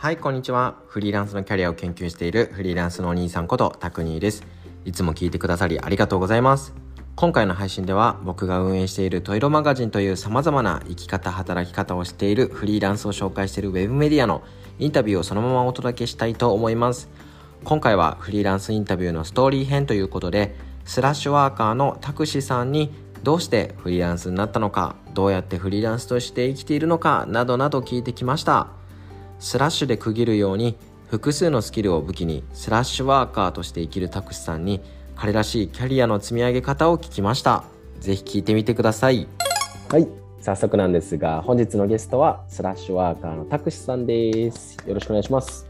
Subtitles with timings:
[0.00, 0.76] はい、こんにちは。
[0.86, 4.46] フリーランスのキャリアを研究しているフリーランスのお兄さんことタクニーです。
[4.86, 6.72] いつも聞いてくださりありがとうございます。
[7.16, 14.42] 今回の配信では僕が運営しているトイロマガジンという様々な生き方、働き方をしているフリーランスを紹介しているウェブメディアの
[14.78, 17.10] インタビューをそのままお届けしたいと思います。
[17.64, 20.56] 今回はフリーランスインタビューのストーリー編ということで、
[20.86, 22.90] スラッシュワーカーのタクシーさんに
[23.22, 28.79] どうしてフリーランスになったのか、どうやってフリーランスとして生きているのかなどなど聞いてきました。
[29.40, 30.76] スラッシュで区切るように
[31.08, 34.80] 複数のスキルを武器にスラッシュワーカーとして生きるタクシさんに
[35.16, 37.64] 彼らしいキャリアの積み上げ方を聞きました。
[37.98, 39.26] ぜひ聞いてみてください。
[39.90, 40.06] はい。
[40.40, 44.76] 早速なんですが本日のゲストはスラッシュワーカーのタクシさんです。
[44.86, 45.66] よろしくお願いします。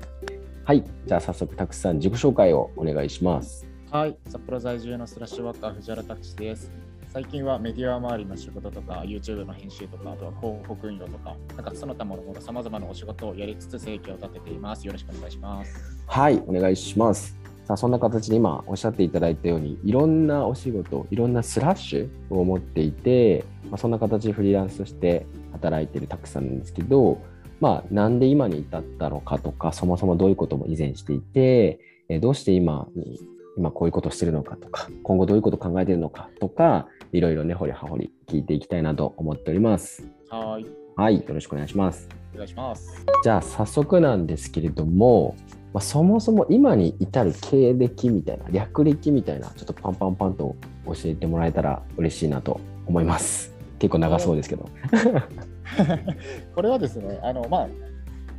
[0.65, 0.85] はい。
[1.07, 3.67] じゃあ早速タクシさん自己紹介をお願いします。
[3.91, 4.17] はい。
[4.29, 6.71] 札幌在住のスラッシュワーカー藤原タクシです
[7.13, 14.87] 最近はメディア周りの仕事とか、YouTube の編集とか、あとは広告運用とか、なんかその他もろもろさまざまなお仕事をやりつつ生計を立てています。
[14.87, 15.75] よろしくお願いします。
[16.07, 17.37] はい、お願いします。
[17.65, 27.21] さあそんな形で今おっしゃっていただいたようにいろんなお仕事いろんなスラッシュを持っていて、まあ、そんな形でフリーランスとして働いているたくさんなんですけど、
[27.61, 33.21] まあ、なんで今に至ったのかとかそもそもどういうことも以前していて、えどうして今に
[33.57, 40.09] 今こういうことをしてるのかとか今後どういうことを考えてるのかとかいろいろね、掘り葉掘り聞いていきたいなと思っております。
[40.29, 40.67] はい。
[40.97, 42.09] はい、よろしくお願いします。
[42.35, 43.05] お願いします。
[43.25, 45.35] じゃあ、早速なんですけれども、
[45.73, 50.55] まあ、そもそも今に至る経歴みたいな、略歴みたいな、ちょっとパンパンパンと
[50.87, 53.53] 教えてもらえたら嬉しいなと思います。
[53.81, 54.69] 結構長そうですけど。
[56.55, 57.69] これはですね、あの、まあ、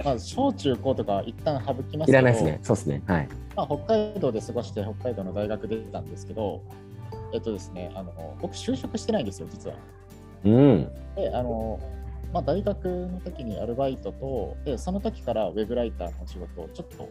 [0.03, 2.59] まあ、小中高とか一旦省きますいらないですね。
[2.63, 3.01] そうですね。
[3.05, 3.27] はい。
[3.55, 6.61] まあ、北海道で過ごして北海道の大学出てたんですけど、
[7.33, 9.75] えっとですね、あの僕、就職してないんですよ、実は。
[10.45, 10.91] うん。
[11.15, 11.79] で、あの、
[12.33, 17.09] まあ、大学の時にアルバイトと、で、その時からウェブライターの仕事をちょっと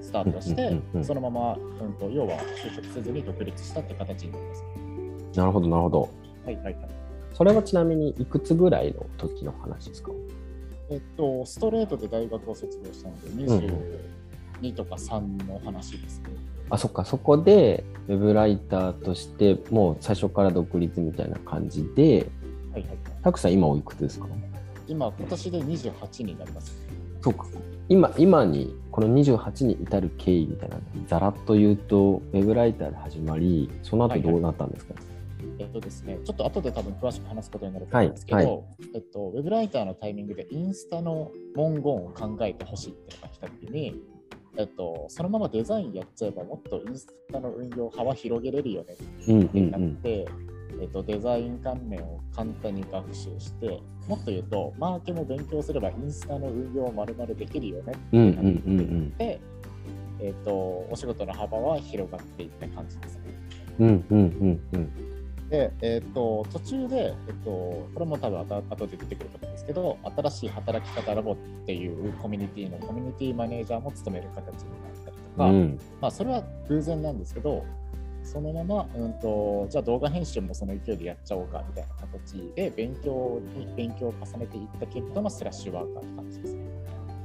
[0.00, 4.64] スタートして、そのまま、うんと、要は就職せずに独立したって形になります。
[5.34, 6.00] なるほど、なるほど。
[6.44, 6.76] はいはいはい。
[7.32, 10.12] それはちなみにいくつぐらいの時の話ですか？
[10.90, 13.28] えっと、ストレートで大学を卒業したので、
[14.62, 16.26] 22とか3の話ですね。
[16.72, 17.04] うんあそっか。
[17.04, 22.30] そこでウェブライターとしてもう最初から独立みたいな感じで、
[22.72, 24.26] はいはい、たくさん今おいくつですか？
[24.88, 26.74] 今今年で28になります。
[27.20, 27.46] そうか。
[27.88, 35.12] 今今にこの28に至る経緯みたいなざらっと言うとウェブライターで始まりその後どうなったんですか、はいはい。
[35.58, 38.62] えっとですね、ちょっと後で多分詳しく話すことになると思うんですけど、はいはい、
[38.94, 44.00] えっと、ウェブライターのタイミングでインスタの文言を考えてほしいってのが来た時に、
[44.56, 48.94] えっと、そのままデザインやっちゃえばもっとインスタの運用幅広げれるよね。
[48.94, 50.26] ってなって、
[50.80, 57.92] えっと、デザイン関連を簡単に学習してもっと言うとマーケも勉強すればインスタの運用をまるまるできるよね。
[57.92, 59.40] ってなって、
[60.20, 60.52] えっと、
[60.90, 63.22] お仕事の幅は広がっていった感じですね。
[63.78, 65.11] うんうんうんうん
[65.52, 71.36] で、えーと、途中で、えーと、これも多分後後で出てくると思うんですけど、新しい働き方ラボっ
[71.66, 77.66] ていうコミュニティのコミュニティマネージャーも務める形になったりとか、うん、まあ、それは偶然なんですけど、
[78.24, 86.62] そのまま、うんと、じゃあ動画編集もその勢いでやっちゃおうかみたいな形で勉強に勉強を重ねていった結果のスラッシュワーカーって感じですね。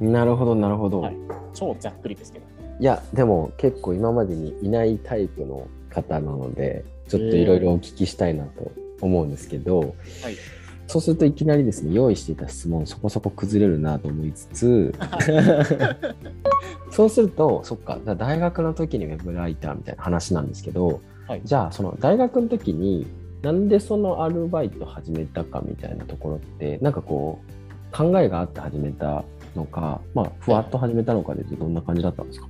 [0.01, 1.17] なるほど、なるほど、はい。
[1.53, 2.45] 超ざっくりですけど。
[2.77, 9.95] いや、でも結構今までにいないタイプの方なので、ちょっといろいろお聞きしたいなと思うんですけど、はい、
[10.87, 14.93] そうするといきなりですね用意していた質問そこそこ崩れるなと思いつつ
[16.91, 23.07] そうするとそっか大学の時にウェブライターみたいな話なんですけど、はい、じゃあその大学の時に
[23.41, 29.23] なんでそのアルバイト始めたかみたいなところってなんかこう考えがあって始めた
[29.55, 32.47] のか、まあ、ふわっと始めたのかでどんな感じだったんですか、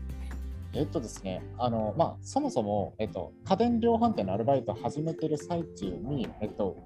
[0.73, 6.77] えっとですね、あのまあ、そもそも、えっと、家電量販店のアルバイトを始めてる最中に、えっと、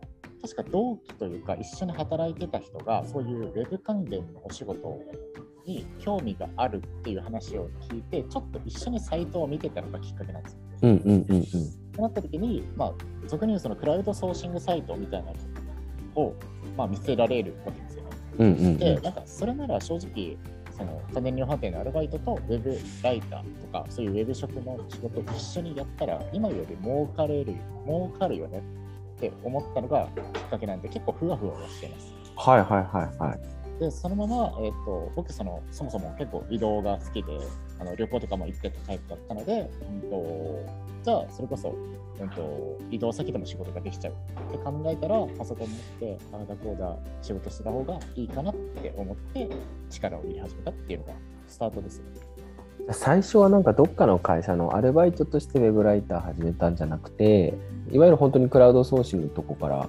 [0.42, 5.00] 確か同期というか一緒に働いてた人がそういうウェブ関連のお仕事
[5.66, 10.60] に興味があるっていう話を聞いてちょっと一緒にサイトを見てたのがきっかけなんですよ。
[10.84, 11.46] うんうんうんうん、
[11.92, 12.94] となった時に、まあ、
[13.28, 15.32] 俗に言うそのクラウドソーシングサイトみたいな
[16.16, 16.36] のを、
[16.76, 18.10] まあ、見せられるわけですよね。
[18.40, 20.38] うんうんうん、でなんかそれなら正直
[20.82, 27.54] その家電量販店のアルバイトとウェブライターとかそういうウェブ職の仕事を一緒にやったら今より儲かれる
[27.86, 28.64] 儲かるよね
[29.18, 32.14] って思ったのがきっかけなんで結構ふわふわしています。
[32.36, 33.40] はいはいはいはい。
[33.80, 37.32] でそのまま、えーと、僕そのそもそも結構移動が好きで
[37.80, 39.70] あの旅行とかも行ってたタイプだったので、
[40.04, 40.16] うんと、
[41.04, 41.76] じゃあそれこそ、
[42.20, 44.14] うんと、移動先でも仕事ができちゃう。
[44.14, 49.50] って考えたらパソコン持ってああだこうだ仕事してた方がいいかなって思って
[49.90, 51.14] 力を入れ始めたっていうのが
[51.48, 52.06] スタートですね。
[52.92, 57.54] 最初はなんかどっかの会社のアルバイトとしてウェブライター始めたんじゃなくて
[57.92, 59.88] いわゆる本当にクラウドソーシングのとこから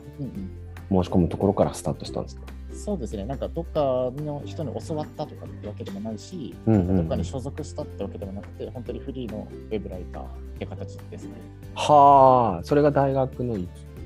[0.90, 10.26] 申し込むところからスタートしたんですか、そうですね、なんかどっかの人に教わったとかってわけでもないし、うんうん、どっかに所属したってわけでもなくて、本当にフリーのウェブライターっ
[10.58, 11.32] て形ですね。
[11.74, 13.56] はあ、それが大学の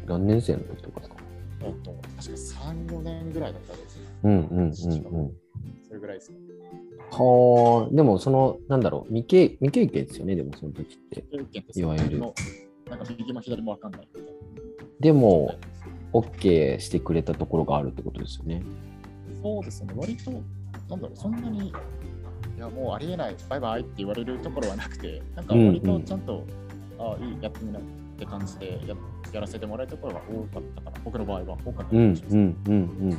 [0.06, 1.16] 何年生の時とかですか？
[1.62, 4.02] えっと、確か3、4年ぐらいだったんですよ。
[4.24, 4.72] うんうんうんうん。
[4.72, 6.38] それぐらいですね。
[7.10, 11.24] はあ、でもその、なんだろう、未経未経験ですよね、でもその時って。
[11.78, 12.20] いわゆる。
[12.20, 14.08] なんか右も左も分かんない。
[15.00, 15.54] でも、
[16.12, 18.62] OK してくれたところがあるってことですよね。
[19.42, 21.72] そうですね、割と、なんだろう、そんなに、い
[22.58, 26.44] や、もうありえない、バイバイって言われるところはなくて、なんか割とちゃんと、
[26.98, 27.82] うんうん、ああ、いい、やってみなっ
[28.18, 28.94] て感じでや
[29.32, 32.38] やらせてもらえるところが多かったかな、僕の場合は多かったかもしれない。
[32.38, 33.18] うんうんうんうん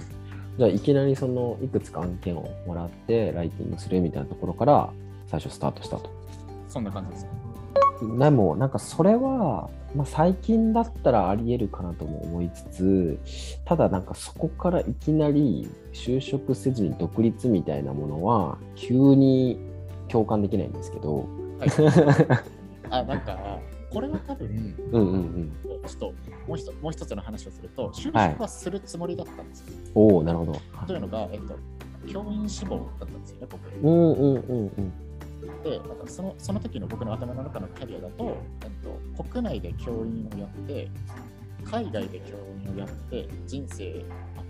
[0.57, 4.91] じゃあいきなりそのいくつか案件をもらってライティングするみたいなところから
[5.27, 6.09] 最初スタートしたと。
[6.67, 7.27] そんな感じです。
[8.01, 13.19] でもなんかそれは、まあ、最近だったらありえるかなとも思いつつ
[13.65, 19.59] ただなんかそこからいきなり就職せずに独立みたいなものは急に
[20.09, 21.27] 共感できないんですけど。
[21.59, 21.69] はい、
[22.91, 23.59] あなんか
[23.91, 25.51] これは多分、うんうんうん、
[25.87, 26.13] ちょっと
[26.47, 29.73] もう一もう一つの話をすると、就職はするつもりだったんですよ。
[29.75, 30.59] はい、おお、なるほど。
[30.85, 31.55] というのが、えっと、
[32.07, 33.87] 教員志望だったんですよね、僕。
[33.87, 34.93] うんうんうんうん。
[35.63, 38.69] で、なんかそのその時の僕の頭の中のキャリアだと、えっ
[39.15, 40.89] と、国内で教員をやって、
[41.63, 44.05] 海外で教員をやって、人生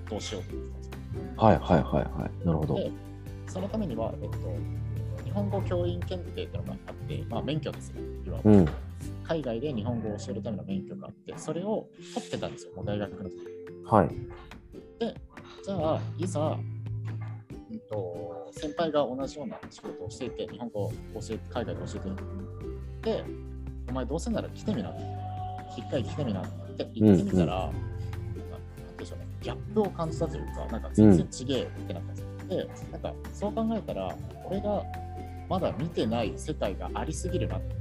[0.10, 0.94] 全うしようと思ってたんですよ。
[1.38, 2.46] はいはいはいはい。
[2.46, 2.76] なるほど。
[2.76, 2.92] で、
[3.48, 4.38] そのためには、えっと、
[5.24, 8.58] 日本語教員検定っていうのがあって、まあ、免許ですね、いわゆる。
[8.60, 8.68] うん
[9.28, 13.36] 海外で日本語を教えるための免許があって、それを取ってたんですよ、もう大学の時
[13.86, 14.08] はい。
[15.00, 15.14] で、
[15.64, 16.58] じゃあ、いざ、
[17.70, 23.24] うんと、先輩が同じような仕事をしていて、日本語を教え海外で教えていて、
[23.90, 24.94] お前どうせなら来てみな、
[25.78, 26.44] 一回来てみなっ
[26.78, 28.98] て言ってみたら、うんうん、なん。
[28.98, 32.28] でしょうね、ギャップを感じたというか、なんか全然ちげえってなったんですよ。
[32.42, 34.16] うん、で、なんかそう考えたら、
[34.46, 34.84] 俺が
[35.50, 37.78] まだ見てない世界がありすぎるなって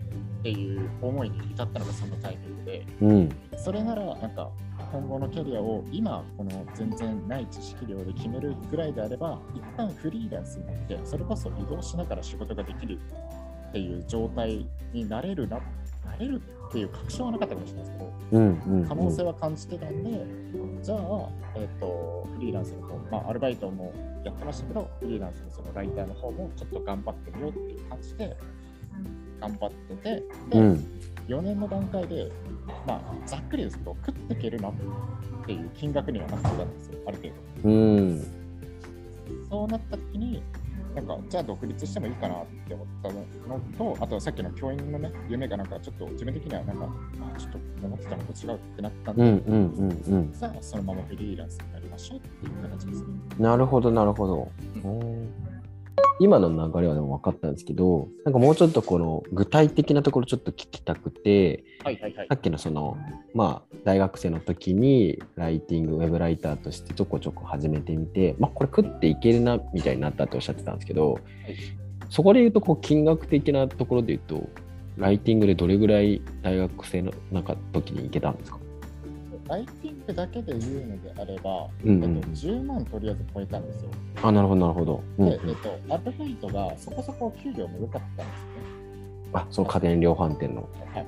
[0.46, 4.48] っていう思いに至ったのがそのタイミングで、うん、それならなんか
[4.92, 12.98] 今後のキャリアを今この全然ない知識量で決めるぐらいであれば一旦フリーランスになってそれこそ移動しながら仕事ができる
[13.68, 15.58] っていう状態になれるな
[16.04, 20.26] なれるっていう確証はなかったかもしれないですけど、うんうんうん、可能性は感じてたんで
[20.82, 20.98] じゃあ、
[21.56, 23.92] えーと、フリーランスの方、まあ、アルバイトも
[24.24, 28.36] やってましたけどフリーランスのそのライターの方もちょっと頑張ってみようっていう感じで
[29.40, 30.86] 頑張ってて、で、うん、
[31.28, 32.30] 4年の段階で、
[32.86, 34.72] まあ、ざっくりですけど、食っていけるなっ
[35.44, 37.28] ていう金額にはなってたんですよ、ある程
[37.62, 37.68] 度。
[37.68, 38.26] うん、
[39.48, 40.42] そうなった時に、
[40.94, 46.88] なんか、じゃあ独立してもいいかなって思ったのと、あとはさっきの教員のね、夢がなんかちょっと自分的にはなんか、
[47.34, 53.06] あちょっと思ってたのと違うってなったんで、うんうんうんうん、さあそのままフリーランスになりましょうっていう形ですね。
[53.38, 54.50] なるほど、なるほど。
[54.84, 55.55] うん
[56.18, 62.96] 今の流れはでも分かったんですけど、なんかもうちょっとこの具体的なところちょっと聞きたくて、はいはいはい、さっきのその、
[63.34, 71.22] まあ、大学生の時にライティング、ウェブライターとしてちょこちょこ始めてみて、まあ、これ食っていけるなみたいになったっておっしゃってたんですけど、はい、
[72.08, 74.48] そこで言うとこう金額的なところで言うと、
[74.96, 78.58] ライティングでどれぐらい大学生の中時に行けたんですか？
[79.48, 83.90] ライティングだけで言うのであれば、うんうん、えっと、10万とりあえず超えたんですよ。
[84.22, 85.02] あ、なるほど、なるほど。
[85.18, 88.76] うんえっと、アルバイトがそこそこ給料も良かったんですよね。
[89.32, 90.68] あ、その家電量販店の。
[90.92, 91.06] はい。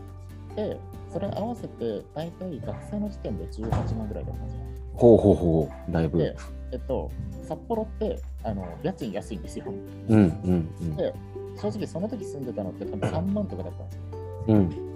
[0.54, 0.78] で、
[1.12, 4.60] それ合わせて、大体学生の時点で18万ぐらいだったんですよ。
[4.94, 6.18] ほうほうほう、だいぶ。
[6.18, 6.36] で、
[6.72, 7.10] えっと、
[7.42, 9.64] 札幌って、あの家賃安いんですよ。
[10.08, 10.96] うんうんうん。
[10.96, 11.14] で、
[11.60, 14.02] 正直その時住んでたのって多分3万とかだったんですよ。
[14.48, 14.87] うん。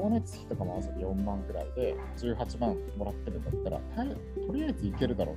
[0.00, 3.80] 光熱費とかも合わせて4万ぐらいで18万もらってるんだったら、
[4.46, 5.34] とりあえずいけるだろ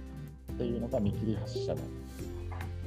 [0.49, 1.79] うっていうのが見切り発車の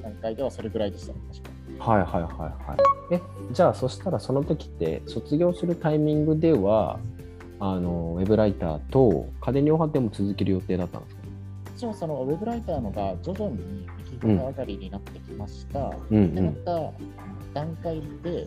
[0.03, 1.79] 段階ではそれぐらいでしたね、確かに。
[1.81, 2.77] はいはいはいは
[3.11, 3.15] い。
[3.15, 3.21] え、
[3.53, 7.01] じゃあそしたらその時って卒業するタイミングでは、
[7.59, 11.23] あのウェブライターと家電量販店も続ける予定だったんですか？
[11.77, 15.93] 一応そのウェブライターのが徐々に右肩上がりになってきました。
[16.11, 16.93] うん、でまた
[17.55, 18.47] 段階で、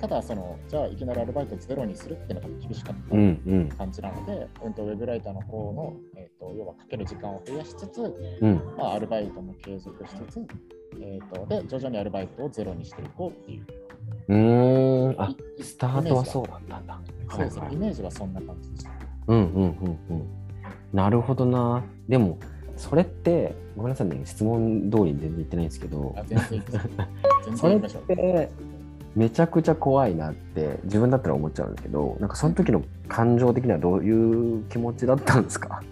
[0.00, 8.02] ただその、じゃあいきなりアルバイトゼロにするっていうのが厳しかった感じなので、うん、うん、ウェブライターの方の、えーと、要はかける時間を増やしつつ、
[8.40, 10.46] うん、まあ、アルバイトも継続しつつ、
[11.00, 13.66] えーと、で徐々にアルバイトをゼロにしていこうっていう。
[14.28, 17.00] うん、あスタートはそうだったんだ。
[17.30, 18.90] そうですね、イメージはそんな感じでした。
[19.28, 20.26] うんうんうんうん。
[20.92, 21.82] なるほどな。
[22.08, 22.38] でも、
[22.82, 26.14] それってごめんなさいね、質問通りに全然言ってないんですけど
[27.56, 27.80] それっ。
[27.80, 28.50] て
[29.14, 34.10] めちゃくちゃ怖いなって自分だったら思っちゃうんだけど、なんかその時の感情的にはどうい
[34.60, 35.82] う気持ちだったんですか？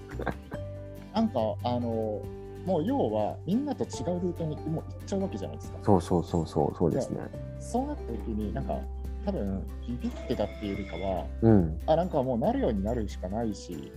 [1.14, 2.22] なんか、あの、
[2.64, 5.78] もう要はみんなと違うルートにもう行っちゃうわけじゃないですか。
[5.82, 7.18] そうそうそうそう、そうですね。
[7.60, 8.78] そうなった時に、なんか、
[9.26, 11.78] 多分ビビってたっていうよりかは、うん。
[11.86, 13.92] あ、なんかもうなるようになるしかないし、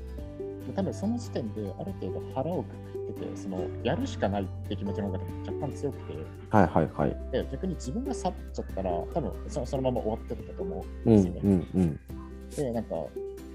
[0.71, 6.13] 多分その時点である程度腹をくくってて、そのやるしかないって気持ちの方が若干強くて、
[6.49, 7.17] はいはいはい。
[7.31, 11.41] で逆に自分が去っちゃったら、多分そのそのまま終わってたと思ううんんですよね。
[11.43, 11.99] うんうん。
[12.55, 12.95] で、なんか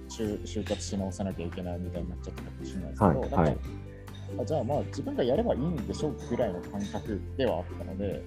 [0.08, 3.58] 就、就活し直さなきゃいけないみたいになっちゃったかもしれないですけど、はいはい
[4.38, 8.22] あじゃあまあ自分がやればいいんでしょうぐらいの感覚ではあったので、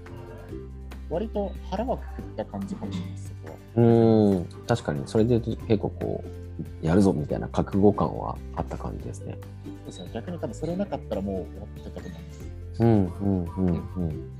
[1.11, 3.57] 割と腹はくくった感じかもしれないです、そこは。
[3.75, 6.50] うーん、確かにそれで結構こう、
[6.81, 9.37] やるぞみたいな覚悟感はあった感じですね。
[9.65, 12.51] そうですね逆に多分それなかったらもう終わってたと思うんです。
[12.79, 14.31] うんうんうんうん。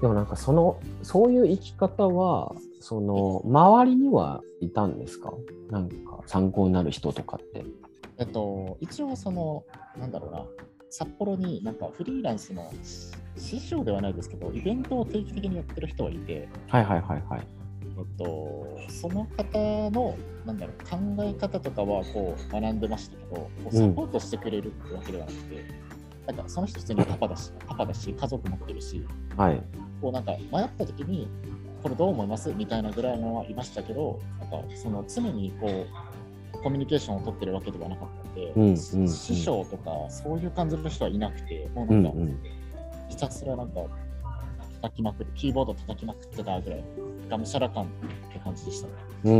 [0.00, 5.32] でもなんかその、そういう生き方は、その、周りにはいたんですか？
[5.70, 7.64] なんか参考になる人とかって。
[8.18, 9.64] えっと、一応その、
[9.96, 10.44] なんだろうな、
[10.90, 12.70] 札幌になんかフリーランスの
[13.36, 17.46] 師匠ではないですけど、イベントを定期的にやってる人はいて、はいはいはいはい。
[18.18, 25.64] と、その方のなんだろう考え方とかはこう学んでましたけど、サポートしてくれるってわけではなくて、
[26.26, 29.04] なんかその人普通にパパだし、パパだし、家族持ってるし、
[29.36, 29.62] はい。
[30.00, 31.28] こうなんか迷った時に、
[31.82, 35.86] これどう思いますみたいなぐらいのはいましたけど、なんかその常にこ
[36.54, 42.38] うコミュニケーションを取ってるわけではなかったので、うんうんうん師匠とかそういう感じの人はいなくて、もうなんか、うんうん。
[43.08, 43.80] ひたすらなんか
[44.82, 46.84] 叩きまくる、キーボード叩きまくってたぐらい、
[47.30, 47.86] がむしゃら感っ
[48.32, 48.92] て感じでしたね。
[49.24, 49.32] うー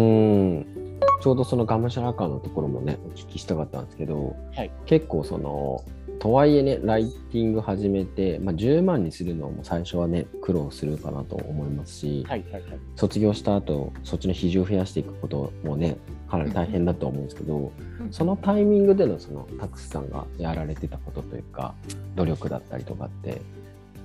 [0.60, 0.98] ん。
[1.20, 5.84] ちょうどそのがむしゃら感のところもね、お聞きしたかったんですけど、はい結構その、
[6.20, 12.64] とはいえね、ライティング始めて、まあ、10万にするのも最初はね、苦労するかなと思いますし、はいはいはい。
[12.94, 15.96] 卒業した後、そっちの比重を増やしていくこともね、
[16.30, 17.72] かなり大変だと思うんですけど、
[18.12, 21.74] そのタイミングでのそのタクスさんがやられてたことというか、
[22.14, 23.42] 努力だったりとかって、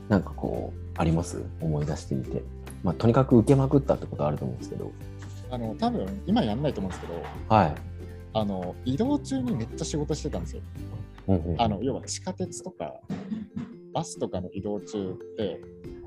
[0.10, 1.44] なんかこう、あります？
[1.62, 2.44] 思い出してみて。
[2.84, 4.92] まあ、とにかく受けまくったってことはあると思うんですけど。
[5.50, 7.76] あの、多分今やんないと思うんですけど、はい。
[8.34, 10.62] あの、移動中にめっちゃ仕事してたんですよ。
[11.28, 13.02] うんうんあの、要は地下鉄とか、
[13.94, 15.60] バスとかの移動中って、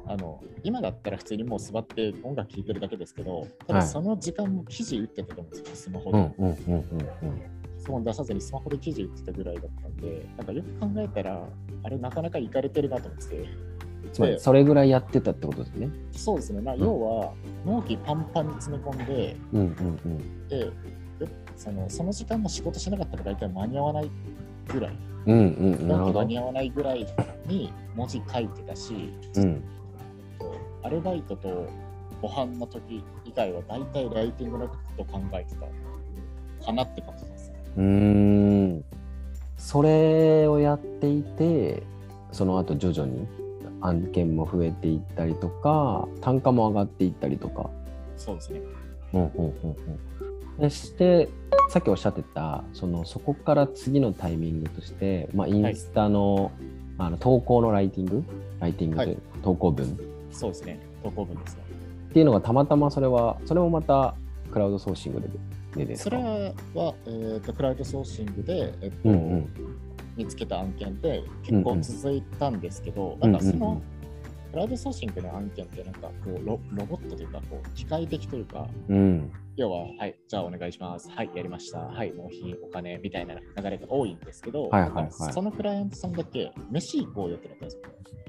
[0.07, 6.19] あの、今だったら普通にもう座って音楽聴いてるだけですけど、たはいだその時間も記事打ってたと思うんですよ、スマホで。
[6.19, 11.43] うんうんうん出さずにスマホで記事打ってたぐらいだったんで、なんかよく考えたら、
[11.83, 13.49] あれなかなか行かれてるなと思ってて、
[14.13, 15.89] つまりそれぐらいやってたってことですね。
[16.13, 17.33] そうですね、まあ、要は
[17.65, 20.49] 納期パンパンに詰め込んで、うんうんうん。
[20.49, 20.71] で
[21.21, 21.27] え
[21.57, 24.11] そのその時間も仕事しなかったら大体間に合わない
[24.69, 26.25] ぐらい、うんうん、納期間。
[26.25, 27.07] に合わないぐらい
[27.47, 29.63] に文字書いてたし、うん。
[30.83, 31.69] アルバイトと
[32.23, 37.53] ご飯の時以外は大体ライティングのこと考えてたかなって感じです。
[37.77, 38.85] うーん。
[39.57, 41.83] それをやっていて、
[42.33, 43.27] その後徐々に
[43.81, 47.71] 案件も増えていったりとか、単価も上がっていったりとか。
[48.17, 48.61] そうですね。
[49.13, 49.55] うんうんうん
[50.59, 50.61] うん。
[50.61, 51.29] でして、
[51.69, 56.53] さっきおっしゃってた、そのそこから次のタイミングとして、まあ、インスタの,、
[56.99, 58.25] あの投稿のライティング、
[58.59, 59.87] ライティングという、投稿文？
[59.87, 59.89] っ
[60.33, 60.81] そうですね。
[61.03, 61.63] 投稿文ですね。
[62.13, 64.15] ていうのがたまたまそれは、それもまた
[64.53, 65.29] クラウドソーシングで
[65.77, 66.11] でですか？
[66.11, 69.49] それは、えー、とクラウドソーシングで、えっとうんうん
[70.21, 73.81] 見つけた案件で結構続いたんですけど、うんうんなんかその、
[74.51, 79.33] クラウドソーシングの案件ってなんかこうロロボットというかこう機械的というかうん。
[79.57, 81.09] 要ははいじゃあお願いします。
[81.11, 81.79] はいやりました。
[81.79, 85.11] はい納品お金みたいな流れが多いんですけど、はいはいはい。
[85.11, 87.83] そのクライアントさんだけ飯行こうよってなったんですよ。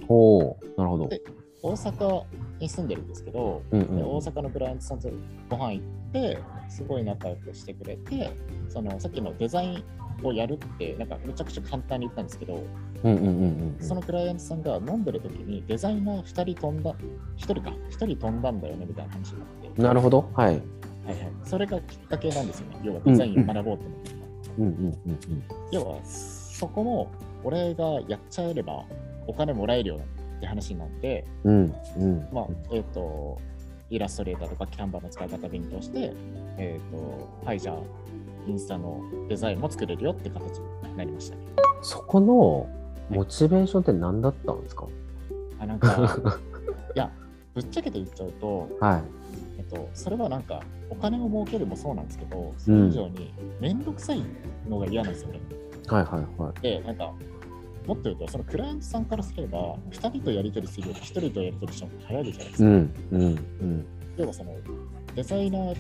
[0.07, 1.07] ほうなるほど。
[1.07, 1.21] で
[1.63, 2.23] 大阪
[2.59, 3.97] に住んでるんですけど、うんうん。
[3.97, 5.09] で大阪のクライアントさんと
[5.49, 6.37] ご飯行って
[6.69, 8.31] すごい仲良くしてくれて
[8.69, 9.83] そのさっきのデザイン
[10.23, 12.63] をやるってなんかめちゃくちゃ簡単に言ったんですけど、
[13.03, 16.95] うんうんうんうんうんそのクライアントさんが飲んでる時にデザイナー2人飛んだ、1
[17.37, 20.29] 人か、1人飛んだんだよねみたいな話になって、なるほど。
[20.33, 20.61] はい。
[21.05, 22.79] はいはい、それがきっかけなんですよね。
[22.83, 24.11] 要はデザインを学ぼうと思って。
[24.57, 24.71] うんうん
[25.05, 27.09] うん要はそこも
[27.43, 28.83] 俺がやっちゃえれば
[29.25, 30.01] お金もらえるよ
[30.37, 31.75] って話になって、うん。
[31.97, 32.27] うんうん。
[32.31, 33.39] まあ、えっ、と、
[33.89, 36.13] イラストレーターとかキャンバーの使い方勉強して、
[36.57, 37.75] えっ、と、はい、じゃあ、
[38.47, 41.41] インスタのデザインも作れるよって形になりましたね。
[41.81, 42.69] そこの
[43.09, 44.85] モチベーションって何だったんですか？
[45.59, 46.17] あ、なんか、
[46.95, 47.11] いや、
[47.53, 49.01] ぶっちゃけて言っちゃうと、はい。
[49.57, 54.21] えっと、それはなんかお金を儲けるもそうなんですけど、それ以上に面倒くさい
[54.69, 55.39] のが嫌なんですよね。
[55.87, 56.61] はいはいはい。
[56.61, 57.11] で、なんか、
[57.87, 62.63] もっと言うと、そのクライアントさんからすれば、2人とやり取りするより1人とやり取りした方が早いじゃないですか。
[62.63, 63.25] うんうんう
[63.65, 63.85] ん
[64.17, 64.51] 要はその
[65.15, 65.75] デザイナー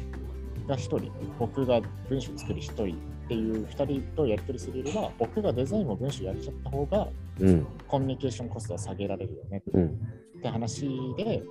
[0.67, 2.87] が1人、僕が文章作る1人っ
[3.27, 7.07] ていう2人とやり取りするよりは、僕がデザインも文章やっちゃった方が、
[7.39, 7.67] うん。
[7.87, 9.63] コミュニケーションコストは下げられるよね。
[9.73, 9.85] うん。
[9.85, 10.85] って話
[11.17, 11.43] で、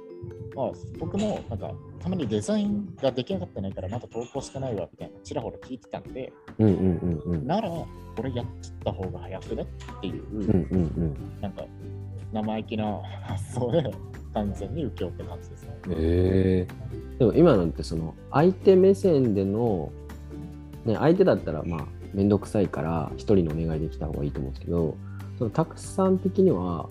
[0.55, 7.47] まあ、僕もなんかたまにデザインが出来上がってないからまだ投稿してないわみたいなちらほら聞いてたんで、うんうんうんうん。
[7.47, 7.71] なら
[8.19, 9.63] 俺やっちゃった方が早くね
[9.99, 11.65] っていう、うんうんなんか
[12.33, 13.83] 生意気な発想で
[14.35, 15.75] 完全に請け負って感じですね。
[15.89, 16.67] へえ
[17.21, 19.93] でも今なんてその相手目線での、
[20.87, 24.97] ね、相手だったらまあ面倒くさいから一人のお願いできた方がいいと思うんですけど
[25.37, 26.89] そのたくさん的には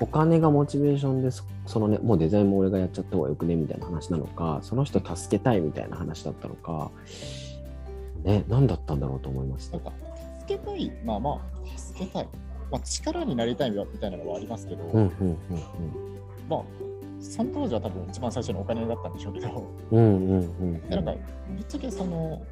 [0.00, 3.54] お金がモチベーションでそそのねもうデザインも俺がやっちゃった方がよくね？
[3.54, 6.90] みたいな話なのかその人助けたいみたいな話だったのか
[8.22, 9.92] ね何だったんだろうと思いましたなんか
[10.40, 12.28] 助けたい、まあまあ助けたい、
[12.72, 15.36] まあ、力になりたいみたいなのはありますけど、うんうん。
[16.48, 16.62] まあ
[17.24, 20.88] その当時は多分一番最初にお金だったんでしょうけど、うんうんうんうん。
[20.88, 21.12] でなんか
[21.56, 22.42] ぶっちゃけその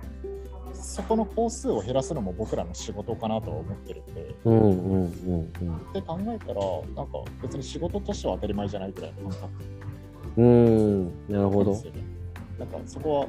[0.73, 5.43] そこの工数を減らすのも僕らの仕事かなとは思ってるんで、うんうんうんうん。
[5.43, 5.49] っ
[5.93, 6.61] て考えたら、
[6.97, 9.50] なんか別に仕事としては当たり前じゃないぐらいの感覚。
[10.38, 11.73] うんなるほど。
[12.59, 13.26] なんかそこは、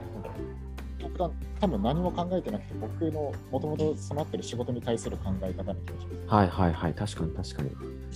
[1.18, 6.28] なん多分何も考えてなくて、僕のもともと備わってる仕事に対する考え方の気がします。
[6.28, 7.72] はいはいはい、確かに確かに。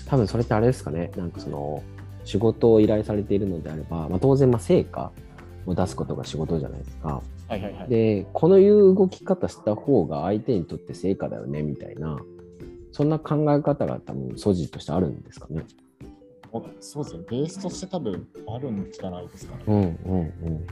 [0.05, 1.83] 多分それってあれですかね、なんかその、
[2.27, 5.13] 仕事を依頼されているのであれば、まあ、当然、まあ、成果
[5.65, 7.21] を出すことが仕事じゃないですか。
[7.47, 7.89] はいはいはい。
[7.89, 12.17] で、このいう動き方した方が相手にとって成果だよね、みたいな、
[12.91, 15.63] そんな考え方が多分、素地としてあるんですかね。
[16.79, 19.63] そうですね、ベースとして多分あるんじゃないですかね。
[19.67, 19.87] うんうん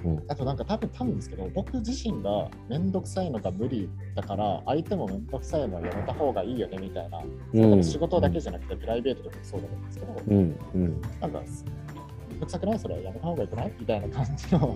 [0.06, 0.24] うんうん。
[0.28, 7.22] あとなんか多分多分ですけど、僕自身がめんどくさいのが無理だから、相手もめんどくさいのはやめた方がいいよねみたいな、
[7.54, 11.42] うん仕事だけじゃなくてプライベートでもそうだと思うんですけど、うんうんなんか、
[12.30, 14.76] めんどくさくないそれはやめた方がいいくないみたいな感じの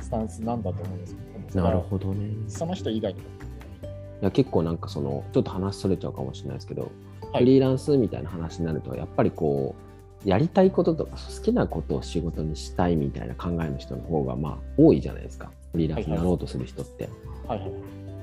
[0.00, 1.12] スタンスなんだと思うんです
[1.56, 1.62] よ。
[1.62, 2.30] なるほどね。
[2.48, 3.26] その人以外にも。
[3.26, 6.90] いや結構なんかそのちょっと話それちゃうかもしれないですけど、はい
[7.38, 9.85] フリーランスみたいな話になるとやっぱりこう
[10.26, 17.08] やりたいこととか好きなことを仕事にしたいみたいな考えの人の方がまあ多いじゃないですかフリーランスになろうとする人って。
[17.46, 17.70] はいはい。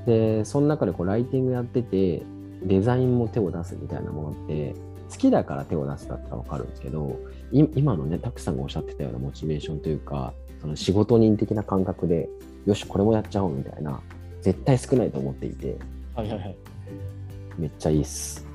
[0.06, 2.22] でその中でこうライティングやってて
[2.62, 4.76] デザインも手を出すみたいなものって
[5.10, 7.18] 好きだから手を出すだったら分かるんですけど
[7.54, 12.28] い今のねたくさんがおっしゃってたようなモチベーションというかその仕事人的な感覚で
[12.66, 14.02] よしこれもやっちゃおうみたいな
[14.42, 15.78] 絶対少ないと思っていて
[16.16, 16.58] はいはいはい。
[17.58, 18.46] めっちゃいいっす。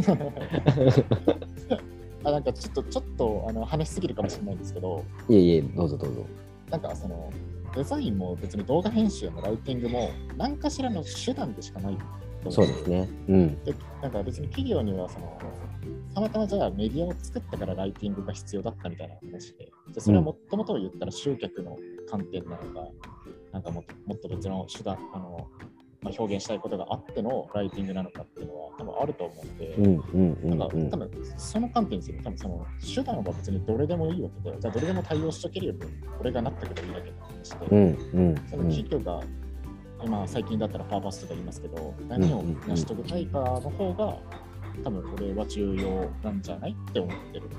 [2.24, 6.26] あなんかちょっとちょっとあの話しすぎるかもしれないんですけど、いえいえどうぞどうぞ。
[6.70, 7.32] なんかその
[7.74, 11.98] デザインも別に動画編集もライティングも何かしらの手段でしかない
[12.48, 13.08] そうですね。
[13.28, 13.64] うん。
[13.64, 15.38] でなんか別に企業にはその
[16.14, 21.76] たまたまじゃあメディアを作ったからライティングが必要だったみたいな話で、じゃあそれはもともと言ったら集客の
[22.08, 22.88] 観点なのか、
[23.52, 25.48] なんかもっともっと別の手段、あの
[26.02, 30.96] まあ、表現したいことがあってのライティングなのかっていうのは多分あると思うので、うんうんうんなんかうん多。
[30.96, 39.20] 分その観点ですよ、多分その手段は別にどれでもいいわけで、じゃあどれでも対応しとけるように俺がなってくればいいだけの話で、うんうんその企業が
[40.02, 44.16] 今最近だったらパーパスとか言いますけど、何を成し遂げたいかの方が、
[44.82, 47.56] 多分これは重要なんじゃないって思ってるんだ。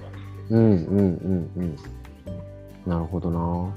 [0.49, 1.75] うんうんうんうん。
[2.88, 3.71] なるほどな。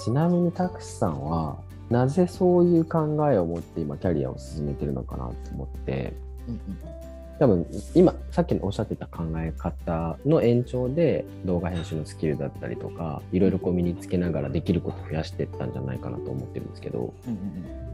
[0.00, 1.58] ちなみにタクシさんは
[1.90, 6.14] なぜそういう考えを持って今キャリアを進めてるのかなと思って。
[6.46, 6.78] うんうん。
[7.38, 17.88] 多分今さっきおっしゃってた考え方の延長で動画編集のスキルだったりとかいろいろこう身につけながらできることを増やしていったんじゃないかなと思ってるんですけどうんうんうん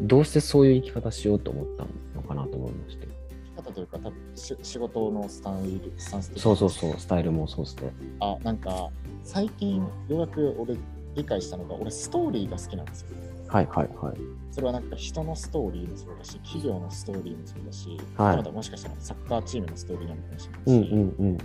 [0.00, 3.08] どうしてそういう生き方しようと思ったのかなと思いまして。
[3.56, 7.92] 生き方というか、多分し仕事のスタイル、スタンスそうそうそうスタイルもそうですね。
[8.20, 8.90] あ、なんか
[9.22, 10.76] 最近ようやく俺
[11.16, 13.08] 理解したのが、俺ストーリーが好きなんですよ。
[13.48, 14.16] はいはいはい。
[14.50, 18.36] それはなんか人のストーリーもそうだし、企業のストーリーもそうだし、はい。
[18.36, 21.38] またもしかしたらサッカーチームのストーリーなのかもしれうなんいし、うんうん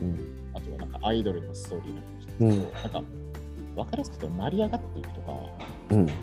[0.54, 3.04] あとはなんかアイドルのストーリーなのかもしれないけど、なんか
[3.76, 5.32] 分かりやすくて成り上がっていくとか、
[5.92, 6.06] うんうん。
[6.08, 6.16] 伝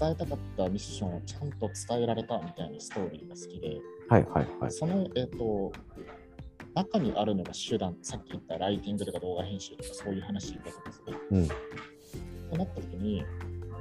[0.00, 4.70] えたかったミッションをちゃんと伝えられたみたいなストーリーが好きで、はいはいはい。
[4.72, 5.72] その、えっ、と、
[6.74, 11.16] 中にあるのが手段、さっき言ったライティングとか動画編集とかそういう話だと思うんですね。
[11.30, 11.48] うんっ
[12.52, 13.24] てなった時に、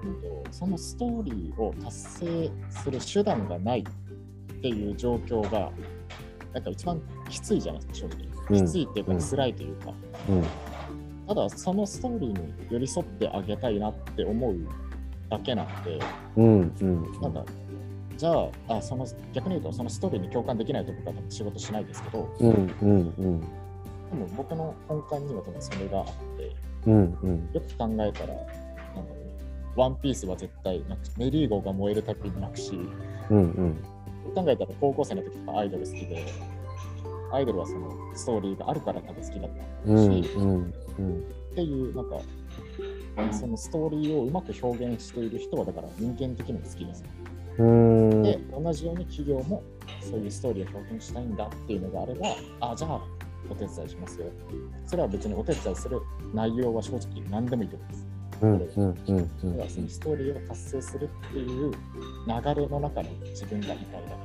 [0.04, 5.71] うんと、そのストーリーを達成する手段がないっていう状況が、
[6.54, 8.65] なんか一番きついじゃないですか、正うん直。
[8.65, 9.93] きついっていうか、うん辛いというか。
[10.30, 10.43] うん
[11.27, 14.58] ただ、そのストーリーに寄り添ってあげたいなって思う
[15.30, 15.99] だけなんで、
[16.36, 17.45] うんうんなんか、
[18.21, 18.34] じゃ
[18.67, 23.39] ああその逆に言うとそのストーリーに共感できないと僕は仕事しないですけど、うんうんうん。
[23.41, 23.47] で
[24.15, 26.05] も僕の根幹には多分それがあっ
[26.38, 26.55] て、
[26.86, 27.49] うんうん。
[27.51, 29.34] よく考えたら、なんだろうね、
[29.75, 32.79] ワンピースは絶対なくメリーゴーが燃えるたびに泣くし、
[33.31, 33.75] うんうん。
[34.36, 36.23] 考えたら高校生の時とかアイドル好きで、
[37.34, 40.63] アイドルはそのストーリーがあるから多分好きだったうんし、うん。
[40.63, 42.19] っていう、なんか、
[43.34, 47.03] そのストーリーをうまく表現している人は、だから人間的にも好きです。
[47.57, 49.63] うんで、同じように企業も
[50.01, 52.27] そういうストーリーを表現したいんだっていうのがあれば、
[52.59, 53.01] あ、じゃあ
[53.49, 54.27] お手伝いしますよ。
[54.85, 55.99] それは別にお手伝いする
[56.33, 58.11] 内容は正直何でもいいと思います。
[58.41, 64.17] うんうんうんだからそのストーリーを達成するっていう流れの中に自分がいたいだ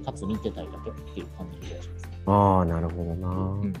[0.00, 2.08] け、かつ見てたいだけっていう感じがします。
[2.26, 3.74] ああなるほどな、ん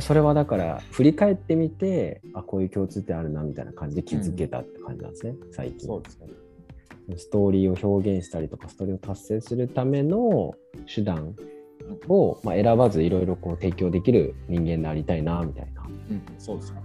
[0.00, 6.26] それはだから振り返ってみてあこういう共通点あるなみたいな感じで気づけたって感じなんですね、最近そうですね。
[7.16, 10.54] ストーリーを表現したりとかストーリーを達成するための
[10.92, 11.34] 手段
[12.08, 16.82] を、まあ、選ばずいろいろこう提供できる人間でありたいなみたいなうん、そうですね。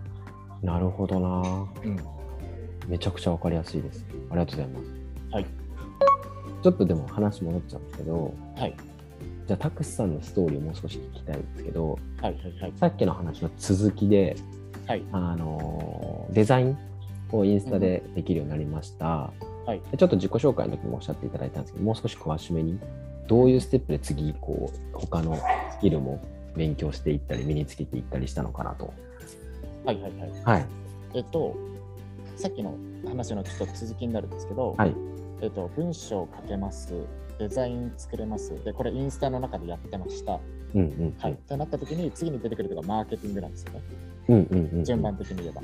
[0.62, 2.00] なるほどなうん。
[2.88, 4.86] めちゃくちゃわかりやすいですありがとうございます
[5.32, 5.46] はい。
[6.64, 8.76] ちょっとでも話戻っちゃうんですけどはい。
[9.48, 12.34] じゃあタクシさんのストーリーをもう少し聞きたいんですけどはい。
[12.34, 12.62] はい。
[12.62, 12.74] はい。
[12.76, 14.36] さっきの話の続きで
[14.86, 15.04] はい。
[15.12, 16.78] あのデザイン
[17.32, 19.32] をインスタでできるようになりました、
[19.70, 22.80] はいでちょっと自己紹介の時もおっしゃっていただいたんですけどもう少し詳しめに
[23.28, 25.38] どういうステップで次こう他の
[25.72, 26.22] スキルも
[26.56, 28.94] 勉強していったり身につけていったりしたのかなと
[29.86, 30.02] はい。
[30.02, 30.12] はい。
[30.12, 30.32] はい。
[30.44, 30.66] はい
[31.16, 31.56] えっと、
[32.36, 32.76] さっきの
[33.08, 34.96] 話のちょっと続きになるんですけど、はい
[35.42, 36.94] えっと、文章を書けます、
[37.40, 40.40] デザイン作れます、で、これインスタの中でやってました。
[40.76, 41.32] うんうんはい。
[41.32, 43.82] ってなった時に、次に出てくるのがマーケティングなんですよね。
[44.28, 45.62] うんうんうん順番的に言えば。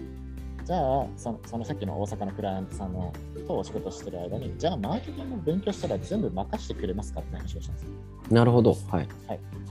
[0.65, 3.13] じゃあその、そのさっきの大阪のクライアントさんの
[3.47, 7.89] とお仕事してる間に、じゃあ、マーケティングを勉強したら全部任せてくれますかって話をしたんですよ。
[8.31, 9.07] なるほどはい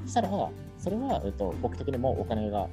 [0.04, 0.28] そしたら、
[0.78, 2.68] それは、えっと、僕的にもお金が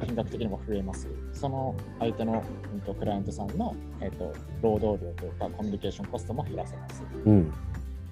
[0.00, 1.08] 金額的にも増えます。
[1.32, 7.04] その相手の、うんと、クライアントさんの、えっと、労働量というかコミュニケーションコストも減らせます。
[7.24, 7.52] うん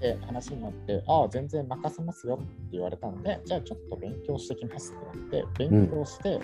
[0.00, 6.38] で、話になって、ああ、全然任せますよって言われたんで、じゃあちょっと勉強してきますってなって、勉強して、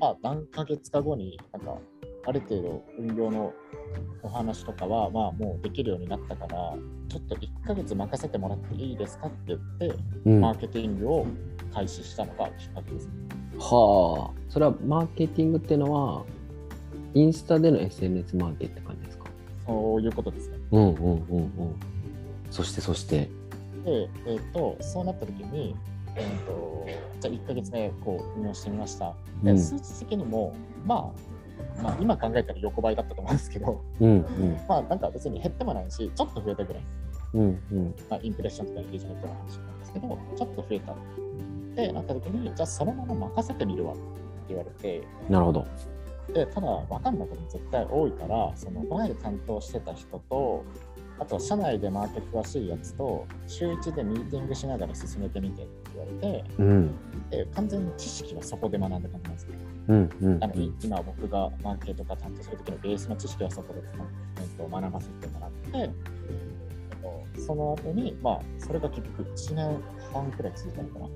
[0.00, 1.78] まあ、何ヶ月か後に、なんか、
[2.26, 3.52] ある程度運用の
[4.22, 6.74] お話とかは、まあ、もうできるようになったから、
[7.08, 9.94] ちょっと1ヶ月任せてもらっていいですかって言って、
[10.26, 10.40] うん。
[10.40, 11.26] はマーケティングを
[11.72, 13.08] 開始したのがきっかけです。
[13.58, 14.30] あ。
[14.48, 16.24] それはマーケティングっていうのは
[17.14, 19.24] インスタでの SNS マーケって感じですか？
[19.66, 20.58] そういうことですね。
[20.72, 21.74] うんうんうんうん。
[22.50, 23.28] そしてそして。
[23.84, 25.74] で、えっ、と、そうなった時に、
[26.16, 26.86] えっ、と、
[27.20, 29.14] じゃあ1ヶ月目、こう、運用してみました。
[29.42, 29.58] で、うん。
[29.58, 31.12] 数値的にも、ま
[31.76, 34.60] あ、まあ、今考えたら横ばいだったと思うんですけど、うんうん。
[34.68, 36.82] まあ、なんか別に減ってもないし、ちょっと増えたぐらい、
[37.34, 37.94] うんうん。
[38.08, 40.94] まあ、インプレッションとかエンゲージメントの話なんですけど、ちょっと増えた。
[41.74, 44.02] で、なった時に、じゃあそのまま任せてみるわって
[44.48, 45.66] 言われて、なるほど。
[46.32, 50.64] でただ分かんないことも絶対多いからその前で担当してた人と
[51.18, 55.62] あと社内でマーケ詳しいやつと週1でミーティングしながら進めてみて。
[55.62, 55.66] っ
[55.98, 56.94] われてうん。
[57.30, 59.58] で完全に知識はそこで学んだ感じなんですね。
[59.88, 60.44] うんうん。
[60.44, 63.82] あのい今僕がマーケとか担当する時のベースの知識はそこで、
[64.40, 65.90] えっと学ばせてもらって、えっ
[67.36, 69.82] と、その後にまあそれが結局1年
[70.12, 71.08] 半くらい続いたのかな。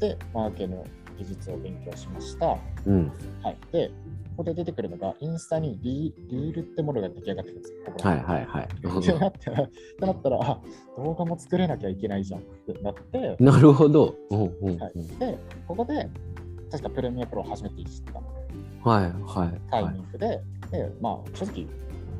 [0.00, 0.84] でマーケの
[1.18, 2.56] 技術を勉強しました。
[2.86, 3.12] うん。
[3.42, 3.56] はい。
[3.70, 3.90] で、
[4.32, 7.78] ここで出てくるのが、インスタにリリールってものが出来上がってくるんですよ。
[7.86, 8.64] ここはいはいはい。
[8.64, 9.68] ってどなったら、っ
[9.98, 10.60] てなったら、あ
[10.96, 14.14] 動画も作れなきゃいけないじゃんってなって、なるほど。
[14.30, 16.08] うんうはい、で、ここで、
[16.70, 18.20] 確かプレミアプロを初めて知った。
[18.90, 20.40] はいはいタイはいミングで、
[20.70, 21.66] で、まあ、正直、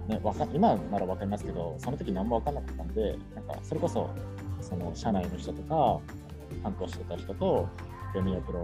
[0.09, 4.09] ね、わか今なら分かりますけど、その時何も分かんなかったんで、なんか、それこそ、
[4.61, 5.98] その社内の人とか、
[6.62, 7.68] 担当してた人と、
[8.12, 8.62] プレミアプロ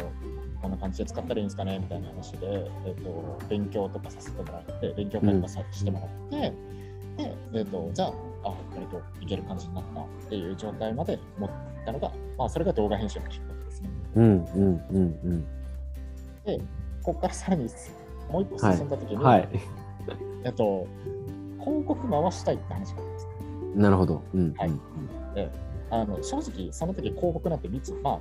[0.60, 6.52] こんな感じで使ったらいいんですかねみたいな話で、えっと勉強とかさせてもらって、勉強会とかさしてもらって、
[7.22, 8.12] で、えっとじゃあ、
[8.44, 11.50] あ、割といける感じになったっていう状態まで持っ
[11.84, 13.90] たのが、まあ、それが動画編集のきっかけですね。
[14.16, 15.46] うんうんうん
[16.44, 16.58] で、
[17.02, 17.68] ここからさらに
[18.30, 19.22] もう一歩進んだ時に、うん。
[19.22, 19.48] はい。
[20.44, 20.86] えっと、
[21.60, 23.28] 広告回したいって話があります。
[23.76, 24.22] なるほど。
[24.34, 24.72] うんはい
[25.90, 28.20] あの正直、その時広告なんて3つ、まあ、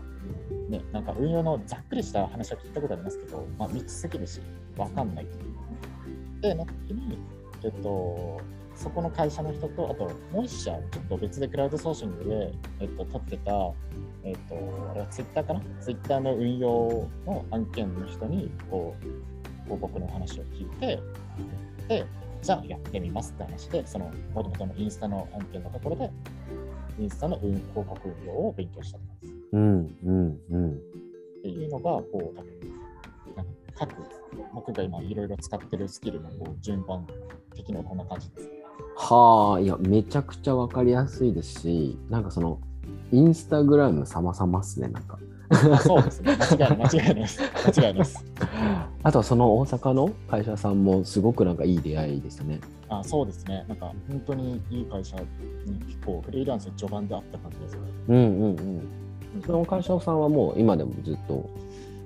[0.69, 4.41] ね、なんか運用のざっくりした話は聞いたことありますけど、まあ、3つすぎるし、
[4.77, 6.41] わかんないという。
[6.41, 7.17] で、なった時に、
[7.63, 8.41] えっと、
[8.75, 13.51] そこの会社の人と、あともう一社、ちょっと別でクラウドソーシングで、えっと、取ってた、
[14.23, 14.55] えっと、
[14.91, 15.61] あれはツイッターかな？
[15.81, 19.05] ツイッターの運用の案件の人に、こう、
[19.63, 20.99] 広告の話を聞いて、
[21.87, 22.05] で、
[22.41, 26.11] じゃあやってみますって話で、そのもともとのインスタの案件のところで、
[26.99, 29.36] インスタの運広告運用を勉強したんです。
[29.51, 30.75] うんうんうんっ
[31.41, 33.91] ていうのが、こう、多分各、
[34.53, 37.05] 僕が今いろいろ使ってるスキルのこう順番
[37.55, 38.49] 的にはこんな感じです。
[38.95, 42.59] はあいやめちゃくちゃわかりやすいですしなんかその
[43.11, 46.35] インスタグラム様々っすねなんかあ そうですね。
[46.35, 47.41] 間違いない、間違いないです。
[47.41, 48.25] 間違いないです。
[49.03, 53.63] あとはその大阪の会社さんもすごくなんかいい出会いでしたねあそうですね。
[53.69, 55.15] なんか本当にいい会社
[55.65, 57.79] に結構フリーランス序盤であった感じですね。
[58.09, 59.06] うんうんうん
[59.45, 61.49] その会社さんはもう今でもずっと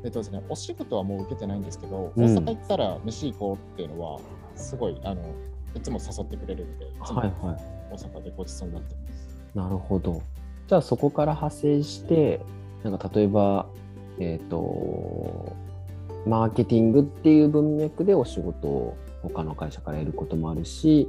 [0.04, 4.20] えっとですね、お仕事はもう受けてないんですけど、うん大阪行ったら飯行こうっていうのは、
[4.56, 5.22] すごい、あの、
[5.76, 9.40] いつも誘ってくれるんで、いつもはいはい大阪でごちそうになってます。
[9.54, 10.22] なるほど。
[10.68, 12.42] じゃあそこから派生して、
[12.84, 13.68] なんか例えば、
[14.20, 15.56] えっ、と、
[16.26, 21.08] マーケティングっていう文脈でお仕事を他の会社から得ることもあるし、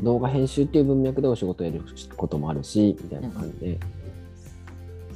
[0.00, 1.84] 動画編集っていう文脈でお仕事を得る
[2.16, 3.80] こともあるし、みたいな感じで、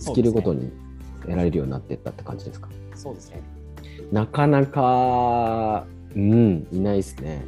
[0.02, 0.70] スキルごとに
[1.22, 2.68] 得られるようになっていったって感じですか？
[2.94, 3.42] そうですね。
[4.10, 7.44] なかなか、うん、いないですね。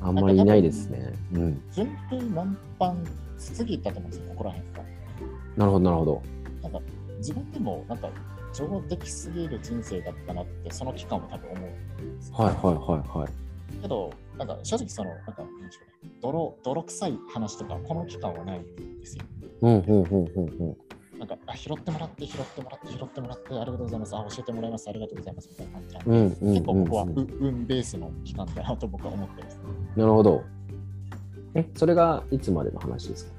[0.00, 1.12] あんまりいないですね。
[1.32, 1.62] うん。
[1.72, 2.94] 順風満帆
[3.58, 4.84] 過ぎたと思うんですよ、ここら辺が。
[5.56, 6.22] なるほど、なるほど。
[6.62, 6.80] なんか、
[7.18, 8.10] 自分でも、なんか、
[8.52, 11.70] 上出来すぎる人生だったなって、その期間も多分思う
[12.32, 13.28] はいはいはいはい。
[13.82, 18.64] けど、なんか正直その、なんか、なんでしょうね、泥泥臭い話とか、この期間はないん
[19.00, 19.24] ですよ。
[19.62, 20.76] うんうんうんうんうん。
[21.18, 24.16] なんか、あ拾ってもらって、拾ってもらって、拾ってもらって、ありがとうございます。
[24.16, 24.88] あ、教えてもらいます。
[24.88, 25.48] ありがとうございます。
[25.50, 27.08] みたいな感じなうんうんうんうん結構ここはう
[27.40, 29.58] 運ベースの期間だなと僕は思ってます。
[29.96, 30.42] なるほど。
[31.54, 33.32] え、それがいつまでの話ですか？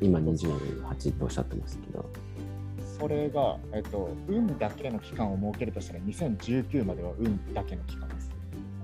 [0.00, 2.04] 今28とおっしゃってますけど。
[2.98, 8.30] それが、えっと、運だけの期間を設けるとしたら、2019までは運だけの期間です。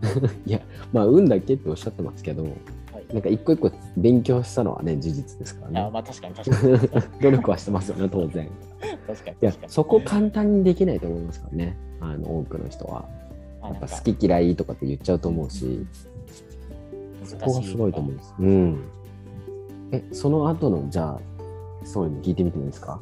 [0.47, 0.61] いや、
[0.93, 2.53] まあ、運だけっておっしゃってますけど、はい。
[3.13, 5.91] なんか一個一個勉強したのはね、事実ですからあね。
[5.93, 7.13] まあ確かに確かに。
[7.23, 8.45] 努力はしてますよね、当然。
[8.47, 8.51] に
[9.07, 9.53] 確かにいや。
[9.67, 11.77] そこ簡単にできないと思いますからね。
[12.01, 13.05] あの、多くの人は。
[13.63, 15.87] やっぱ好き嫌いとかって言っちゃうと思うし、
[17.25, 18.35] そこがすごいと思うんです。
[18.41, 18.81] うん。
[19.93, 21.21] え、その後の、じゃあ、
[21.85, 23.01] そういうの聞いてみてもいいですか？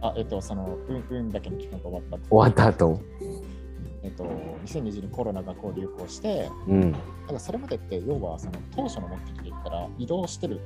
[0.00, 3.00] あ、えっと、その、運運だけの期間が終わった後終わった後。
[4.02, 4.24] えっと、
[4.64, 6.92] 2020年コロナがこう流行して、うん。
[6.92, 10.60] だからそれまでって要はその当初の目的で言ったら移動してる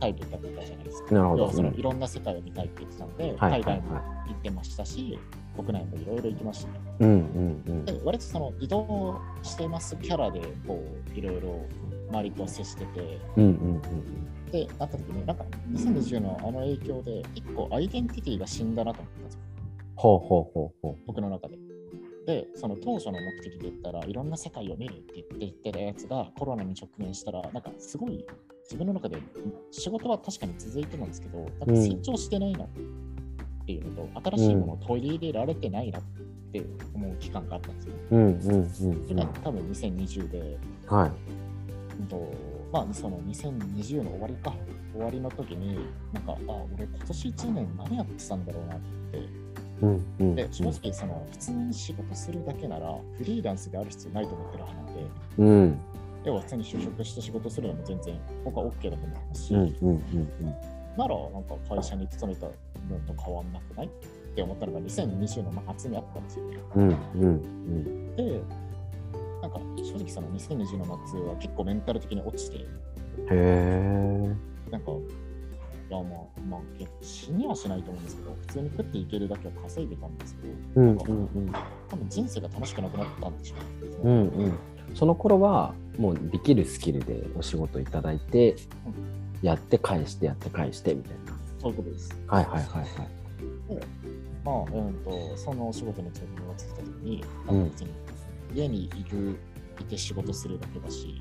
[0.00, 1.14] タイプだったじゃないですか。
[1.14, 5.18] なるほど要はそのいろんな世界を見たいって言ってたので、海外もは行ってましたし、
[5.56, 6.80] 国内もいろいろ行きましたね。
[7.00, 7.04] い。
[7.04, 7.84] うんうんうん。
[7.84, 11.64] で割とその移動してますキャラでこういろいろ
[12.10, 13.82] 周りと接してて、うんうんうん
[14.50, 19.40] で、なった時に、なんか2020のあの影響で一個アイデンティティが死んだなと思ったんですよ。
[19.96, 21.67] ほうほうほうほ僕の中で。
[22.28, 28.22] で、その当初の目的で言ったらいろんな世界を見るって言って言ってたやつがコロナに直面したら、なんかすごい
[28.64, 29.16] 自分の中で
[29.70, 32.68] 仕事は確かに続いてたんですけど、なんか成長してないなっ
[33.64, 36.02] ていうのと、新しいものを取り入れられてないなっ
[36.52, 36.62] て
[36.94, 37.94] 思う期間があったんですよ。
[38.10, 38.14] う。
[38.14, 40.58] うんうんうんそれが多分2020で、
[40.90, 40.96] うん。
[40.98, 41.10] はい。
[41.98, 42.30] うんと
[42.70, 44.52] まあ、その2020の終わりか、
[44.92, 45.78] 終わりの時に、
[46.12, 46.36] なんか、あ、
[46.74, 48.78] 俺今年1年何やってたんだろうなっ
[49.10, 49.48] て
[49.82, 50.34] うんうん。
[50.34, 55.06] で正直その普通に仕事するだけならフリーランスである必要ないと思ってる派なんで。
[55.38, 55.80] うん。
[56.24, 62.52] 要は普通に就職して仕事するのも全然僕は OK だと思いますし、うんうんうんならなんか会社に勤めたの
[63.06, 63.90] と変わんなくないっ
[64.34, 66.58] て思ったのが2020の末にあったんですよね。
[66.74, 68.16] うんうんうん。
[68.16, 68.40] で
[69.40, 72.58] なんか正直その2020の末は結構メンタル的に落ちて。
[72.58, 72.66] へ
[73.30, 74.34] え
[74.72, 74.90] なんか
[75.90, 76.60] いやまあまあ
[77.00, 81.52] 死にはしないと思うんですけど普通に食っていけるだけは稼いでたんですけどうんうんうん。
[81.88, 83.96] 多分人生が楽しくなくなったんでしょうね。
[84.04, 84.58] うんうん。
[84.94, 88.56] その頃はもうできるスキルでお仕事いただいて
[89.42, 91.38] やって返してやって返してみたいな。
[91.60, 92.16] そういうことです。
[92.26, 93.18] はいはいはいはい。
[94.44, 97.64] まあ、うんと、そのお仕事に自分がついたときに、うん。
[97.64, 97.90] 別に
[98.54, 99.36] 家にいる、
[99.80, 101.20] いて仕事するだけだし、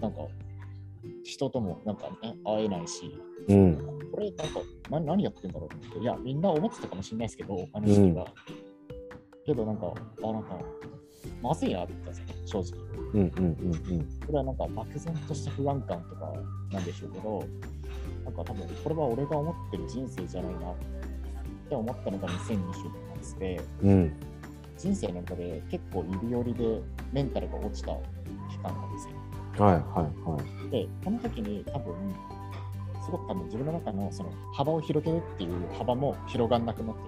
[0.00, 0.20] なんか、
[1.24, 3.16] 人ともなんかね、会えないし、
[3.48, 3.78] うん
[4.12, 4.60] これなんか
[4.90, 8.26] 何何やってんだろうって、いや、みんな思ってたかもしれないですけど、あの時期は。
[9.44, 10.58] けどなんか、あ、なんか、
[11.42, 12.92] まずいなって言ったんですよ、正直。
[13.14, 16.32] うんうんうんこれはなんか漠然とした不安感とか
[16.72, 17.44] なんでしょうけど、
[18.24, 20.74] なんか多分これは俺が思ってる人生じゃないなっ
[21.68, 24.12] て思ったのが2020年末で、うんうん
[24.78, 27.92] 人生の中で結構指折りでメンタルが落ちた
[28.50, 29.21] 期間なんですよ。
[29.58, 30.70] はいはいはい。
[30.70, 31.94] で、この時に多分、
[33.04, 37.02] すごく多分自分の中のその幅を広げるっていう幅も広がんなくなって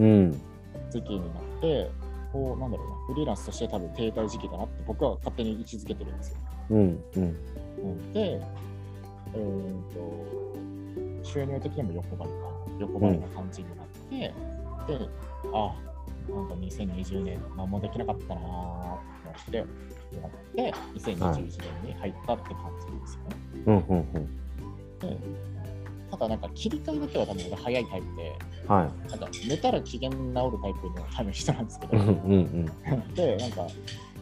[0.00, 0.32] うん。
[0.32, 1.90] た時期になって、
[2.32, 6.36] こう、なんだろうな、フリーランスとして多分停滞時期だなって僕は勝手に位置づけてるんですよ。
[6.70, 7.22] うんうん。
[7.22, 8.40] うん、で、
[9.34, 9.94] えー、
[11.22, 12.34] と収入的にも横ばいか、
[12.78, 15.08] 横ばいな感じになって、で、
[15.52, 15.74] あ、
[16.32, 18.94] なんか2020年何もできなかったなー。
[18.94, 18.98] っ
[19.50, 21.48] てなって、2021年
[21.86, 23.36] に入ったって感じですよね。
[23.66, 24.40] うんうんうん。
[24.98, 25.18] で
[26.10, 29.10] ただなんか切り替えだけは多分俺早いタイプで、はい。
[29.10, 33.14] なんか寝たら機嫌治るタイプの 多分人なんですけど、うんうんうん。
[33.14, 33.66] で、なんか、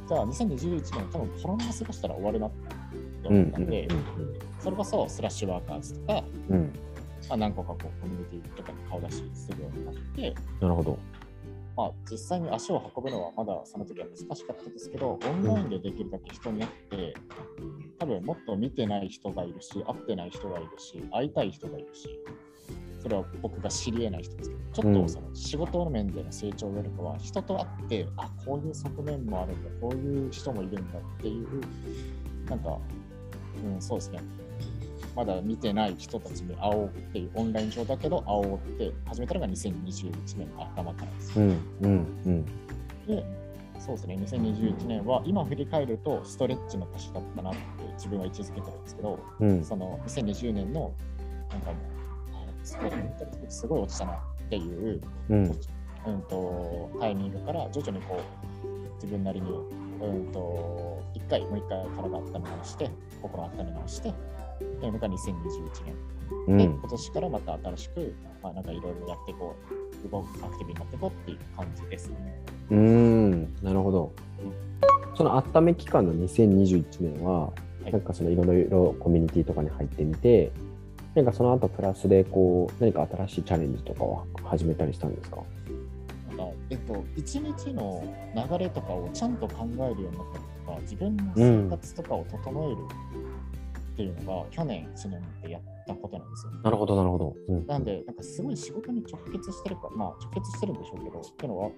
[0.08, 3.66] じゃあ2021年多分このまま過ごしたら終わるなってうんうん思ったん。
[3.66, 3.88] で、
[4.60, 6.56] それこそスラッシュワーカーズとか、うん。
[6.56, 6.72] うん
[7.28, 10.98] まあ、何個かこうコミュニティとかに顔出しするようになって、なるほど
[11.78, 17.14] まあ、実際に足を運ぶのはまだその時は難しかったですけど、オンラインでできるだけ人に会って、
[18.00, 22.08] 多分もっと見てない人がいるし、会ってない人がいるし、会いたい人がいるし、
[23.00, 31.60] それは僕が知り得ない人ですけど、ちょっうんとその仕事の面での成長よりかは、人と会って、あ、こういう側面もあるんだ、こういう人もいるんだっていう、
[32.50, 32.76] なんか、
[33.64, 34.18] うん、そうですね。
[35.18, 41.40] まだ見てない人たちに会おうっていうオンライン上だけど会おうって始めたのが2021年の頭からです。
[41.40, 42.44] うんうんうん。
[43.04, 43.24] で、
[43.81, 47.59] そうですね、2021年は今振り返るとストレッチの年だったなって
[47.94, 49.64] 自分は位置づけてるんですけど、うん。
[49.64, 50.92] その2020年の
[51.50, 51.76] なんかもう、
[52.35, 55.00] あすごいメンタル的にすごい落ちたなっていう、
[55.31, 55.61] うん。
[56.07, 62.88] うんとタイミングから徐々にこう自分なりに、うんと一回、もう一回体温め直して、
[63.20, 64.14] 心温め直して、
[64.64, 65.16] っていうのが2021
[66.48, 66.56] 年。
[66.58, 66.78] で、うん。
[66.78, 69.54] 今年からまた新しく、まあ、なんかいろいろやっていこ
[70.06, 72.42] う、動く、アクティブになっていこうっていう感じですね。
[72.70, 73.54] うーん。
[73.62, 74.12] なるほど。
[75.16, 77.52] その温め期間の2021年は、は
[77.86, 77.92] い。
[77.92, 80.52] なんかそのいろいろコミュニティとかに入ってみて
[81.14, 85.38] なんかその後プラスでこう何か新しいチャレンジとかを始めたりしたんですか？
[86.28, 88.04] なんか、えっと、一日の
[88.36, 92.76] 流れとかをちゃんと考えるようになったりとか、自分の生活とかを整える
[93.98, 96.52] っていうのが、去年1年でやったことなんですよ。
[96.62, 101.70] なるほどなるほど、うん、なんで、なんかすごい仕事に直結してるか、まあ直結してるんでしょうけど、っていうのは、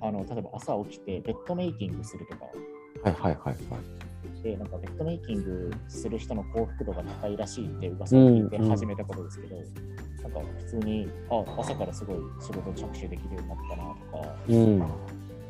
[0.00, 4.42] あの例えば朝起きてベッドメイキングするとか、はいはいはいはい。
[4.44, 8.62] で、なんかベッドメイキングする人の幸福度が高いらしいって噂を聞いてうん。
[8.62, 14.78] うん始めたことですけど、なんか普通に、あ、朝からすごい仕事着手できるようになったなとか、うん。
[14.78, 14.88] が、う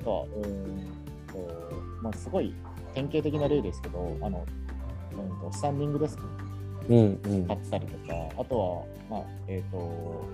[0.06, 2.54] ーんと、まあ、すごい
[2.94, 4.46] 典型的な例ですけど、あの、
[5.20, 6.22] うんと、スタンディングデスク
[6.88, 7.46] うんうん。
[7.46, 10.24] 買ったりとか、あとは、まあ、えっ、と、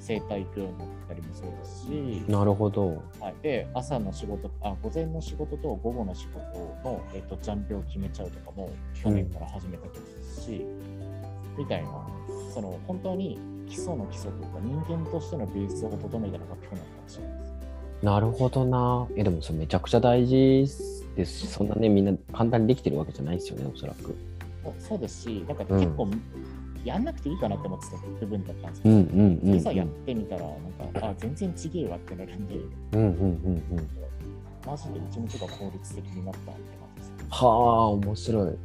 [0.00, 3.02] 整体行くようになったりもそうですし、なるほど。
[3.20, 6.40] はい、で、朝の仕事、あ、午前の仕事と午後の仕事
[6.84, 10.66] の、えっとジャンルを決めちゃうとかも、去年から始めたですし、
[11.56, 11.88] みたいな、
[12.52, 17.54] その、本当に基礎の基礎というか、人間としてのベースを整めたのが去年かもしれないです。
[18.02, 19.06] なるほどな。
[19.16, 20.66] えでもそれめちゃくちゃ大事
[21.16, 24.14] ですしそんなねみんな簡単にできてるわけじゃないですよねおそらく。
[24.78, 25.80] そうですし、なんかうん。
[25.80, 26.08] 結構、
[26.84, 29.76] やんなくていいかなって思ってた部分だったんですけど、うんうんうん。
[29.76, 32.54] やってみたら、なんか、あ、全然ちげえわってなるんで、
[32.92, 33.88] うんうんうんうん。
[34.66, 36.58] マジで一日が効率的になったって感
[36.96, 37.12] じです。
[37.30, 38.58] はあ面白い。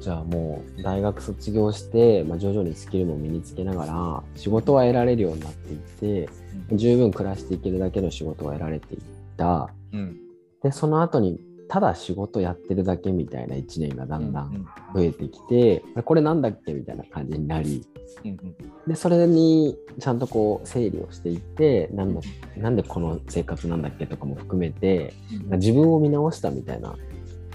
[0.00, 5.78] じゃあもう大学卒業して、まあ、徐々にスキルも身につけながら仕事は得られるようになっていっ
[6.26, 6.28] て
[6.72, 9.00] 十分暮らしていけるだけの仕事は得られていっ
[9.36, 9.68] た。
[9.92, 10.16] うん。
[10.62, 11.38] でその後に
[11.72, 17.82] ただ仕事やってるだけみたいな1年がだんだうんん増えてきて、あこれなんだっけみたいな感じになり
[18.24, 18.56] うんうん
[18.86, 22.20] でそれにちゃんとこう整理をしていってなんだ
[22.58, 25.14] なんでこの生活なんだっけとかも含めて
[25.50, 26.94] うん自分を見直したみたいな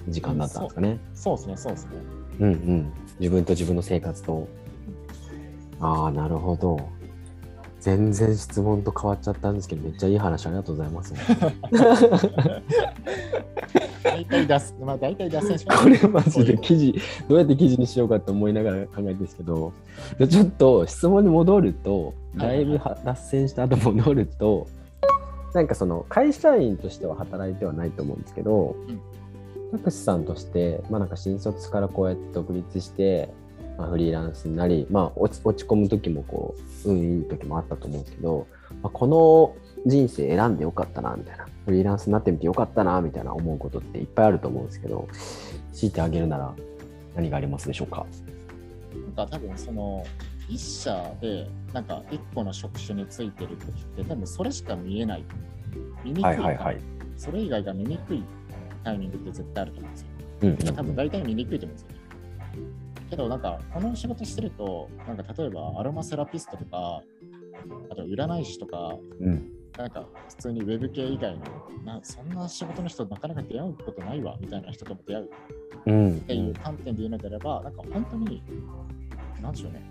[0.07, 0.99] 時間だったんですかね。
[1.13, 1.91] そうですね、そうですね。
[2.39, 4.47] うんうん、自分と自分の生活と。
[5.79, 6.89] ああ、なるほど。
[7.87, 11.13] 全然質問と変わっちゃったんですけど、めっちゃいい話ありがとうございます。
[14.03, 16.93] 大体出す、まあ大体脱線 これマジで記事、
[17.29, 19.71] どうやって記事にしようかと思いながら考えてるんですけど、
[20.19, 24.67] でちょっと質問に戻ると、だいぶは脱線した後戻ると、
[25.53, 28.75] なんかその会社員としては働いてはないと思うんですけど
[29.71, 33.29] うん、たくしさんとして、まあなんか新卒からこうやって独立して、
[33.77, 36.55] まあ、フリーランスになり、まあ落ち落ち込む時もこ
[36.85, 38.47] う、運いい時もあったと思うんですけど、
[38.81, 39.55] まあ、この
[39.85, 41.45] 人生選んでよかったな、みたいな。
[41.65, 45.07] フリーランスになってみてよかったな、みたいな思うことっていっぱいあると思うんですけど、
[45.73, 46.53] 強いてあげるなら
[47.15, 48.05] 何がありますでしょうか？
[49.15, 50.03] なんか多分その
[50.49, 55.25] 一社でなんか一個の職種についてる時って多分それしか見えない。
[56.03, 56.73] 見にくいから、
[57.17, 58.23] それ以外が見にくい
[58.83, 60.07] タイミングって絶対あると思うんですよ。
[60.41, 61.96] うんうんてか多分大体見にくいと思うんですよ。
[63.09, 67.01] けどなんかこの仕事してるとなんか例えばアロマセラピストとか
[67.89, 69.57] あと占い師とかうん。
[69.77, 71.45] なんか普通にウェブ系以外の
[71.85, 75.29] な、そんな仕事の人なかなか出会うことないわみたいな人とも出会う。
[75.85, 76.17] うん。
[76.17, 78.41] っていう観点で言うのであれば、なんか本当に、
[79.39, 79.83] なんでしょうね、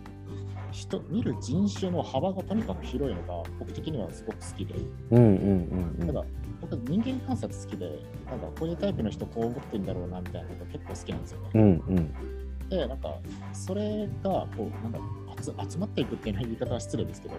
[0.73, 4.75] 人見る人種の幅がとにかく広いのが僕的にはすごく好きで、
[5.11, 6.25] うんうんうんただ
[6.61, 11.51] 僕人間観察好きで、なんかこういうタイプの人こう思ってんだろうなみたいなのが結構好きなんですよね。
[11.55, 11.64] うんう
[12.01, 12.36] ん
[12.69, 13.14] で、なんか
[13.53, 17.35] それがこうなんだろう集集まっていくっていう言い方は失礼ですけど、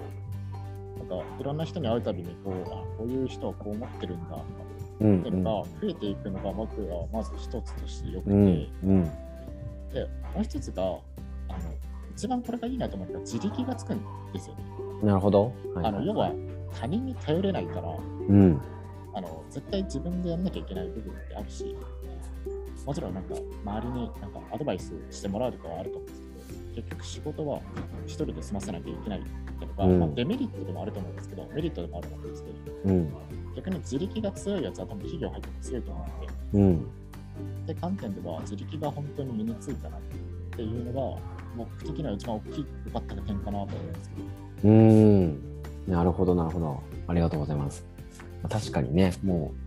[0.98, 2.66] なんかいろんな人に会うたびにこう、あ
[2.98, 4.44] こういう人はこう思ってるんだとか
[5.00, 9.04] うんっていうのが増えていくのが僕はまず一つとしてよくて、うんうん。
[9.94, 10.04] で、
[10.34, 11.02] もう一つが、あの
[12.12, 14.02] 一番これがいいなと思ったら自力がつくん
[14.34, 14.64] ですよね。
[15.04, 15.54] なるほど。
[15.76, 15.86] はい。
[15.86, 16.32] あの要は
[16.80, 17.96] 他人に頼れないから、
[18.28, 18.60] うん。
[19.14, 21.76] あの絶対自分でやんなきゃいけない部分ってあるし、
[22.88, 23.36] もちろんなんか
[23.66, 27.60] 周りになんかアドバイスしてもらうとかはあると思うんですけど、結局仕事は
[28.06, 29.30] 一人で済ませなきゃいけないって
[29.66, 30.00] いうのが、うん。
[30.00, 33.14] まあ、デメリットでもあると思うんですけど、メリットでもあるわけですけど、うん
[33.58, 36.76] 逆に自力が強いやつは多分企業入っても強いと思うので、うん。
[36.78, 40.02] って観点では自力が本当に身についたなっ
[40.56, 41.22] ていうのが
[41.58, 44.10] 僕的には一番大きかった点かなと思うんです
[44.62, 44.70] けど。
[44.70, 45.40] うん。
[45.88, 46.82] なるほどなるほど。
[47.08, 47.84] ありがとうございます。
[48.42, 49.52] まあ確かにね、も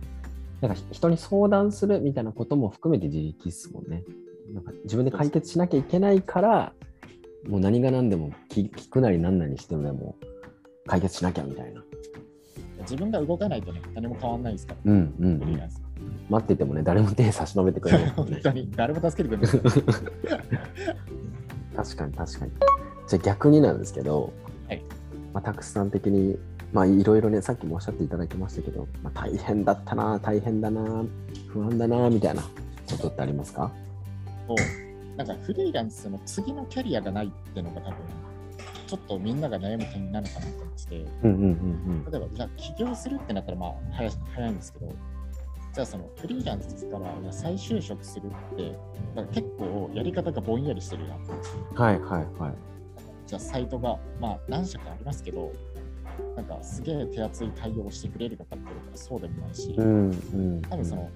[0.61, 4.03] なんか人に相談するみたいなことも含めて自力っすもんね。
[4.53, 6.73] なんか自分で解決しなきゃいけないから、
[7.47, 10.15] もう何が何でも聞聞くなり何なりしてもでも
[10.85, 11.83] 解決しなきゃみたいな。
[12.81, 15.61] 自分が動かないとね何も変わんないですから、うんうん、
[16.29, 18.13] 待っててもね、誰も手差し伸べてくれないね。
[18.17, 19.61] 本当に誰も助けてくれない
[21.75, 22.51] 確かに確かに。
[23.07, 24.33] じゃあ逆になんですけど、
[24.67, 24.83] はい
[25.33, 26.37] まあ、たくさん的に、
[26.73, 31.03] まあいろいろね、さっきもおっしゃっていただきましたけど、まあ、大変だったな、大変だな、
[31.47, 32.49] 不安だな、みたいなこ
[32.99, 33.71] とってありますか？
[34.47, 34.55] と
[35.17, 37.97] なんかフリーランスの次のキャリアがないっていうのが多分
[38.87, 41.45] ちょっとみんなが悩む点なのかなと思っててうんうんう
[42.07, 44.93] ん例えばじゃあ起業するってなったらまあ早い早いんですけど
[45.73, 48.77] じゃあそのフリーランスから再就職するって
[49.15, 51.77] なんか結構やり方がぼんやりしてるなと思ってうん。
[51.77, 52.53] はいはいはい。
[53.27, 55.53] じゃあサイトが、まあ、何社かありますけど、
[56.35, 60.61] なんかすげえ手厚い対応をしてくれるのかっていうとそうでもないし、うんうん。
[60.61, 61.09] 多分その、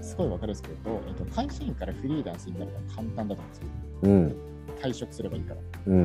[0.00, 3.66] すごいわかるんですけど、えっと、会社員からフリーランスになるのは簡単だと思うんですよ。
[4.02, 4.36] うん
[4.80, 5.60] 退職すればいいから。
[5.88, 6.04] うん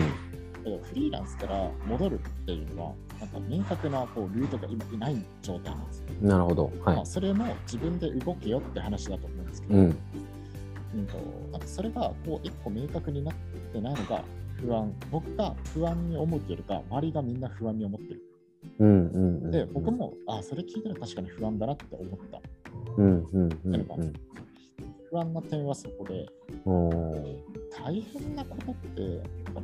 [0.66, 6.06] けど、フリーランスから戻るっていうのは、なんか明確なこうルートが今いない状態なんですよ。
[6.22, 6.66] なるほど。
[6.84, 7.06] はいまあ、。
[7.06, 9.98] それも自分で動けよって話だと思うんですけど、うん
[10.96, 11.18] うんと
[11.52, 13.36] なんかそれがこう一個明確になっ
[13.74, 14.24] てないのが
[14.62, 14.94] 不安。
[15.12, 18.22] 僕が不安に思うというよりか、周りがみんな不安に思ってる。
[18.80, 19.52] うんうんうん。
[19.52, 22.42] で、僕も、あ、それ聞いたら確かに不安だなって思った。
[22.98, 24.14] うんうんうんうん。
[25.10, 26.26] 不安な点はそこで、
[27.84, 29.22] 大変なことって、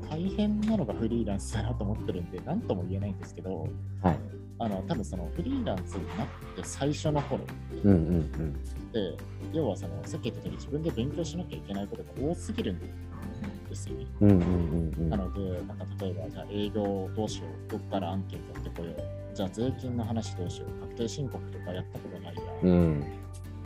[0.09, 3.67] 大変なのがフリーランスだなと思ってるんで、なんとも言えないんですけど、
[4.01, 4.19] はい。
[4.63, 7.43] あの多分そのフリーランスになって最初の頃
[7.83, 8.53] うんうん
[8.91, 9.17] で、
[9.53, 12.79] 要はそのさっき言った通り自分で勉強しなきゃいけないことが多すぎるん
[13.71, 14.05] ですよね。
[14.19, 14.31] うん。
[14.31, 15.17] うんうんうんうんな。
[15.17, 22.41] ので、なんか例えば、じゃあ営業どうしよう、どっから案件取ってこよう、じゃあ税金の話どうしよう、確定申告とかやったことないや。
[22.63, 23.01] うん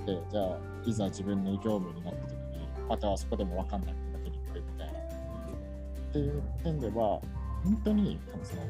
[0.06, 2.38] で、じゃあ、いざ自分の業務になった時に、
[2.88, 5.00] またはそこでも分かんないことが出てくるみたいな。
[5.00, 5.04] っ
[6.14, 7.20] ていう点では、
[7.64, 8.62] 本当に、多分その、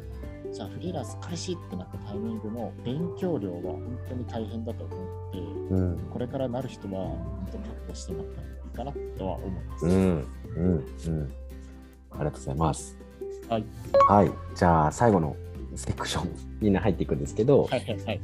[0.54, 8.42] じゃあフリーランス開始ってなったタイミングの勉強量は本当に大変だと思って、うんこれからなる人は本当に覚悟してもらった
[8.76, 9.86] かなとは思います。
[9.86, 11.34] うんうんうん。
[12.11, 12.97] ありがとうございます。
[13.49, 13.65] はい。
[14.07, 14.32] はい。
[14.55, 15.36] じゃあ最後の
[15.76, 16.30] セクション
[16.61, 18.21] みんな入っていくんですけど、はいはいはい。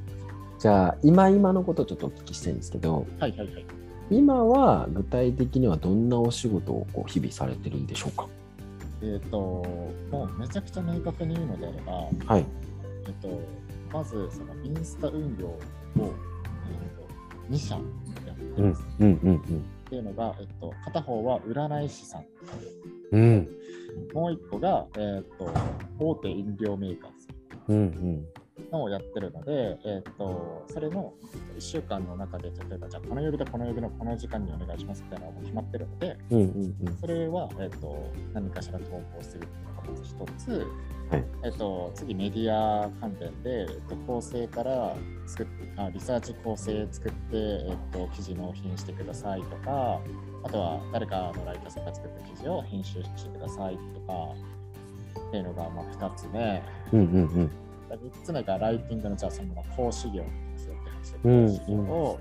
[0.59, 3.65] じゃあ今今のことをちょっとお聞きしたいんですけど、はいはいはい。
[4.09, 8.27] 今は具体的にはどんなお仕事をこう日々されてるんでしょうか？
[9.03, 9.37] えっ、と、
[10.11, 11.93] もうめちゃくちゃ明確に言うのであれば、
[12.33, 12.45] はい。
[13.07, 13.41] えっ、と、
[13.91, 15.59] まずそのインスタ運用を、
[15.95, 16.11] えー、と
[17.49, 17.81] 2社や
[18.33, 18.83] ってうんます。
[18.99, 22.25] うんうんっていうのが、えっ、と、片方は占い師さん、
[23.11, 23.21] うん。
[23.21, 23.49] うん
[24.13, 25.51] もう一個が、えっ、と、
[25.99, 27.27] 大手飲料メーカーです
[27.67, 28.25] うんうん
[28.71, 31.13] のをやってるので、えっ、と、それの
[31.57, 36.97] 1週間の中で、例えば、じゃあこの曜日とこの曜日のこの時間にお願いしますみたいなのが決まってるので、うんうんうん。
[36.99, 40.67] それは、えっと何かしら投稿するっていうのがまず一つ、
[41.09, 41.25] はい。
[41.43, 44.95] えっと次メディア関連で、えっと構成から
[45.25, 45.47] 作っ
[45.77, 49.99] あリサーチ構成作って、えっと記事納品してくださいとか
[50.43, 54.13] あとは誰かのライターさんが作った記事を編集してくださいとか
[55.27, 56.61] っていうのがまあ2つ目。
[56.93, 57.51] うんうんうん
[57.95, 60.75] 3つ目がライティングのじゃあその講師業ですよ
[61.23, 62.19] 講師業を、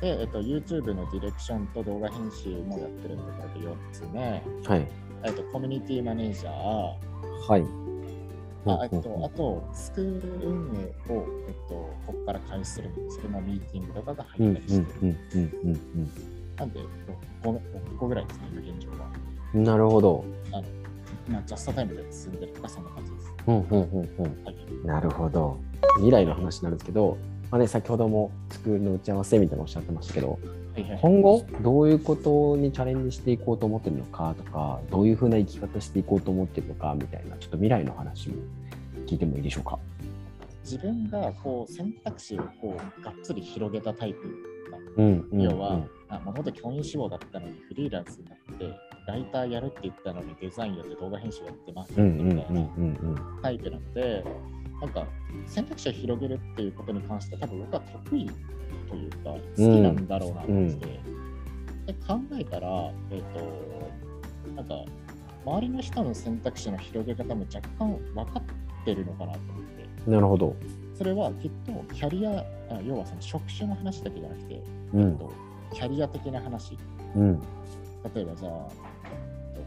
[0.00, 4.42] で、えっと、YouTube のディレクションと動画編集もやってるので、これで4つ目。
[4.66, 4.88] はい
[5.24, 7.88] えっと、コミュニティマネージャー、はい
[8.66, 11.74] あえっと、あと、スクール運営を、えっと、
[12.06, 15.16] ここから開始するんですけど、ミーティングとかが入ったりしてる。
[16.56, 16.86] なんで6
[17.42, 19.10] 個、6個ぐらいですね、今現状は。
[19.54, 20.24] なるほど。
[20.52, 20.64] あの
[21.28, 23.34] まあ、ジャストタイムで進んでるとか、そんな感じです。
[23.46, 24.44] うんうんうんうん。
[24.44, 25.58] はい、なるほど。
[25.96, 27.16] 未来の話になるんですけど、
[27.50, 30.38] まあね、先ほどもスクールの打ち合わせみたいなのおっしゃってましたけど、
[30.74, 38.36] はいはい、今後どういうことにチャレンジしていこうと思ってるのかとかどういうふうな生き方していこうと思ってるのかみたいなちょっと未来の話も
[39.06, 39.78] 聞いてもいいでしょうか？
[40.62, 44.28] 自分がこう選択肢をこうがっつり広げたタイプ
[44.98, 45.80] うんうん、要は、あ
[46.10, 52.70] もともと教員志望だったのにフリーランスになってライターやるって言ったのにデザインやって動画編集やってますみたいな
[53.42, 54.24] タイプなので
[54.80, 55.06] なんか
[55.46, 58.30] 選択肢を広げるっていうことに関して多分僕は得意
[58.88, 60.86] というか好きなんだろうなと思って、
[61.86, 63.90] で考えたら、えっ、ー、と、
[64.54, 64.74] なんか
[65.44, 69.62] 周りの人の選択肢の広げ方も若干分かってるのかなと思っ
[70.04, 70.10] て。
[70.10, 70.56] なるほど。
[70.94, 72.44] それはきっとキャリア、
[72.82, 74.62] 要はその職種の話だけじゃなくて、
[74.94, 75.32] うん、えっと、
[75.72, 76.78] キャリア的な話。
[77.16, 77.40] うん、
[78.14, 78.68] 例えばじゃあ、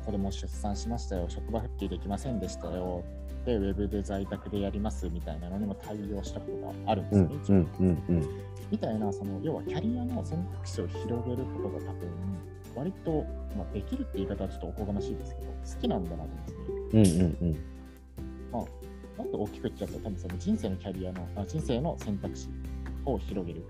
[0.05, 3.03] 子供出産しましたよ、職場復帰できませんでしたよ
[3.45, 7.27] で、ウェブで在宅でやりますみたいなのにも対応したことがあるんですね。
[7.49, 8.29] うんうんうん
[8.71, 12.09] みたいな、その要はキャリアの選択肢を広げることが多分、
[12.73, 13.25] 割と、
[13.57, 17.25] まあ、できるって言い方はちょっとおこがましいですけど、好きなんだなと思うんですね。
[17.25, 17.57] うんうんうん。
[18.53, 18.67] まあ、も
[19.25, 22.47] っと大きく言っちゃうと、多分その人生のキャリアの、あ人生の選択肢
[23.05, 23.63] を広げる。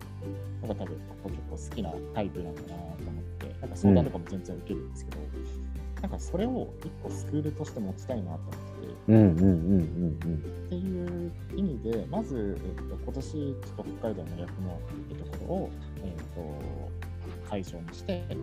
[0.62, 8.62] のが多分結構好きなタイプなんだなと思って、なんか相談とかも全然受けるんですけど、うん、なんかそれを一個スクールとして持ちたいなと思って、
[9.08, 10.66] うんうんうんうんうん。
[10.66, 15.70] っていう意味で、まず、えっと、今年、ちょっと北海道の役のってところを、
[16.04, 18.38] えっと、会場にして、え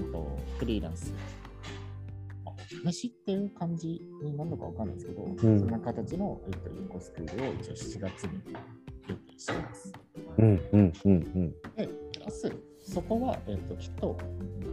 [0.00, 1.12] っと、フリーランス、
[2.44, 8.42] まあ、試しっていう感じになるのかわかんないですけど、うん、そんな形の、えっと、インコスクールを一応7月に
[9.36, 9.92] しています。
[10.38, 11.50] うんうんうんうん。
[11.76, 14.16] で、プラス、そこは、えっと、きっと、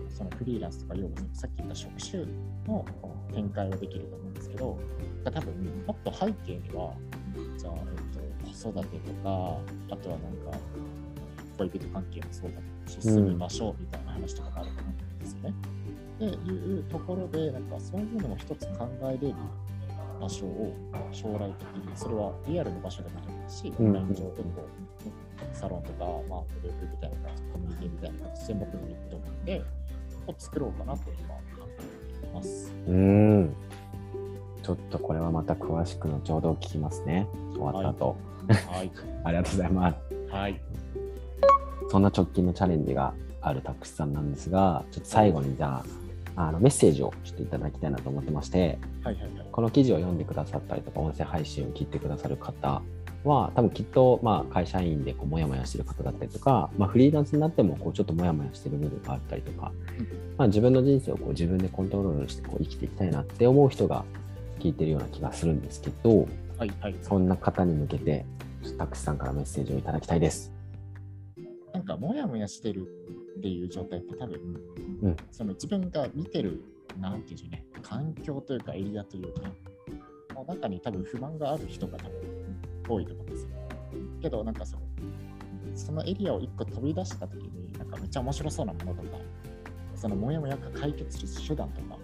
[0.10, 2.26] そのフリーランスとか、要はさっき言った職種
[2.68, 2.86] の
[3.34, 4.78] 展開はできると思うんですけど、
[5.24, 6.94] 多分もっと背景には、
[7.58, 9.58] じゃあ、えっと、子育てとか、
[9.92, 10.58] あとはなんか、
[11.58, 15.54] 恋人関係もそうだし、進みましょうみたいな話とかがあると思うんですよね。
[16.16, 19.36] っていうところで、なんかそういうのも一つ考えれる
[20.20, 20.74] 場所を
[21.12, 29.64] 将来的に、それはリアルの場所でもあるし、オンライン上でこう、サロンとか、まあ、グループみたいなコミュニティみたいな形で持ってもいいと思うんで、
[30.28, 32.74] を作ろうかなと今考えています。
[32.88, 33.56] うん
[34.62, 37.28] ちょっとこれはまた詳しく後ほど聞きますね。
[37.54, 38.16] 終わった後。
[38.70, 38.78] はい。
[38.78, 38.92] はい、
[39.26, 39.98] ありがとうございます。
[40.30, 40.62] はい。
[41.90, 45.84] そんな直近のチャレンジがあるタクシさんなんですが、ちょっと最後にじゃ
[46.36, 52.82] あ、あのメッセージをちょっといただきたいなと思ってまして、はいはいはい、この記事を読んでくださったりとか、音声配信を聞いてくださる方
[53.24, 59.72] は、多分きっと、まあ、会社員でこうモヤモヤしてる方だったりとか、まあ、フリーランスになってもこうちょっとモヤモヤしてる部分があったりとか、
[60.38, 64.06] まあ、自分の人生をこう自分でコントロールしてこう生きていきたいなって思う人が
[64.60, 68.26] 聞いてるような気がするんですけど、はいはい、そんな方に向けて、
[68.78, 70.52] タクシさんからメッセージをいただきたいです。
[71.74, 72.88] なんか、もやもやしてる
[73.38, 74.40] っていう状態って多分、
[75.04, 76.62] うん、その自分が見てる、
[77.00, 79.42] なんていうんでしょうね、環境というかエリアというか、
[80.36, 82.39] の中に多分不満がある人が多分
[82.94, 83.50] 多いと思うんですよ。
[84.22, 84.84] けど、なんかその、
[85.76, 89.18] そのエリアを一個飛び出したときに、なんかめっちゃ面白そうなものとか、
[89.96, 91.98] そのもやもやが解決する手段とか、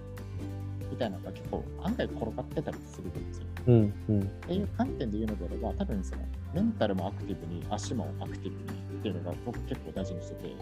[0.89, 3.45] みたいなのが結構案外転がってたりするんですよ。
[3.67, 6.21] うんうん、っていう観点で言うのであれば、多分その
[6.53, 10.55] メンタルもアクティブに、足もアクティブにっていうのが僕結構大事にしてて、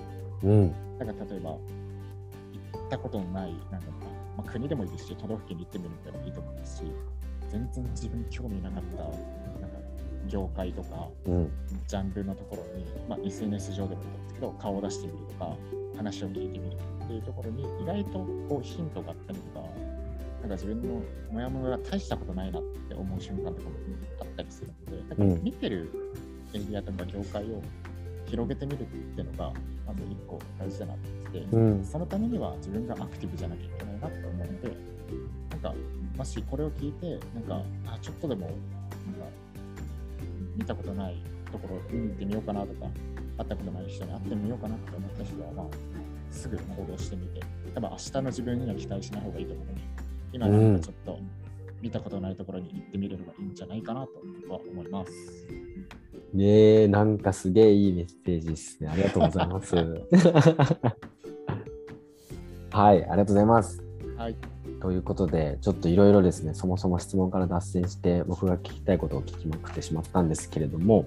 [0.44, 1.60] うん、だから例えば、行
[2.88, 3.88] ったことのない、なんか、
[4.38, 6.84] まあ、国でもいいですし、都道府県に行ってみるのでもいいと思うし、
[7.52, 9.04] 全然自分興味なかった
[10.28, 11.52] 業界とか、うん、
[11.88, 15.56] ジャンルのところに、まあ、SNS 上でもいいんですけど、顔を出してみるとか、
[15.98, 18.12] 話を聞いてみるっていうところに、意外と
[18.50, 19.68] こうヒントがあったりとか、
[20.42, 21.02] なんか自分の
[21.32, 23.76] モヤモヤが大したことないなって思う瞬間とかも
[24.22, 25.38] あったりするので、なん。
[25.38, 25.90] か見てる
[26.54, 27.62] エリアとか業界を
[28.26, 29.54] 広げてみるっていうのが、
[29.86, 34.72] まず一個大事だなってて、うん、そのためには自分がアクティブじゃなきゃいけないなって思うので、
[35.52, 35.74] なんか、
[36.18, 38.60] もしこれを聞いて、なんか、あ、ちょっとでも、なんか、
[40.56, 42.88] 見たことないところ見てみようかなとか、
[43.38, 45.66] 会ったことない人に会ってみようかなって思った人は、まあ、
[46.32, 47.42] すぐ行動してみて、
[47.74, 49.82] 多分明日の自分には期待しない方がいいと思うので、
[50.34, 51.20] 今なんかちょっと
[51.82, 54.10] 見たことないところに行ってみるのがいいんじゃないかなと
[54.42, 55.12] 僕は思います。
[56.34, 58.90] ねえ、なんかすげえいいメッセージですね。
[58.90, 59.76] ありがとうございます。
[62.72, 63.84] はい、ありがとうございます。
[64.18, 64.36] はい。
[64.84, 71.06] ということでちょっといろいろですねそもそも質問から脱線して僕が聞きたいことを聞きまくってしまったんですけれども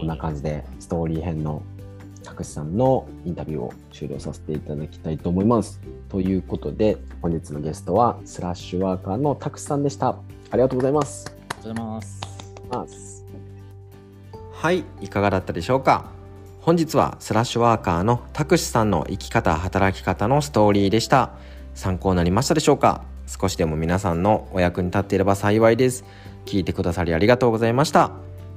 [0.00, 1.62] こんな感じでストーリー編の
[2.22, 5.82] たくしさんのインタビューを終了させていただきたいと思います。
[6.08, 10.08] ということで本日のゲストはスラッシュワーカーのたくしさんでした。
[10.08, 10.16] あ
[10.54, 11.26] りがとうございます。
[11.28, 12.06] ありがとうござい
[12.70, 13.26] ます。
[14.54, 16.06] はいいかがだったでしょうか
[16.62, 21.34] 本日はスラッシュワーカーのたくしさんの生き方働き方のストーリーでした
[21.74, 23.02] 参考になりましたでしょうか？
[23.26, 26.04] 少しでも皆さんのお役に立っていれば幸いです。
[26.46, 28.12] 聞いてくださりありがとうございました。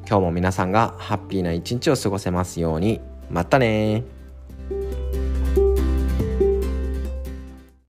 [0.07, 3.01] 今日も皆さんがハッピーな一日を過ごせますように。
[3.29, 4.03] またね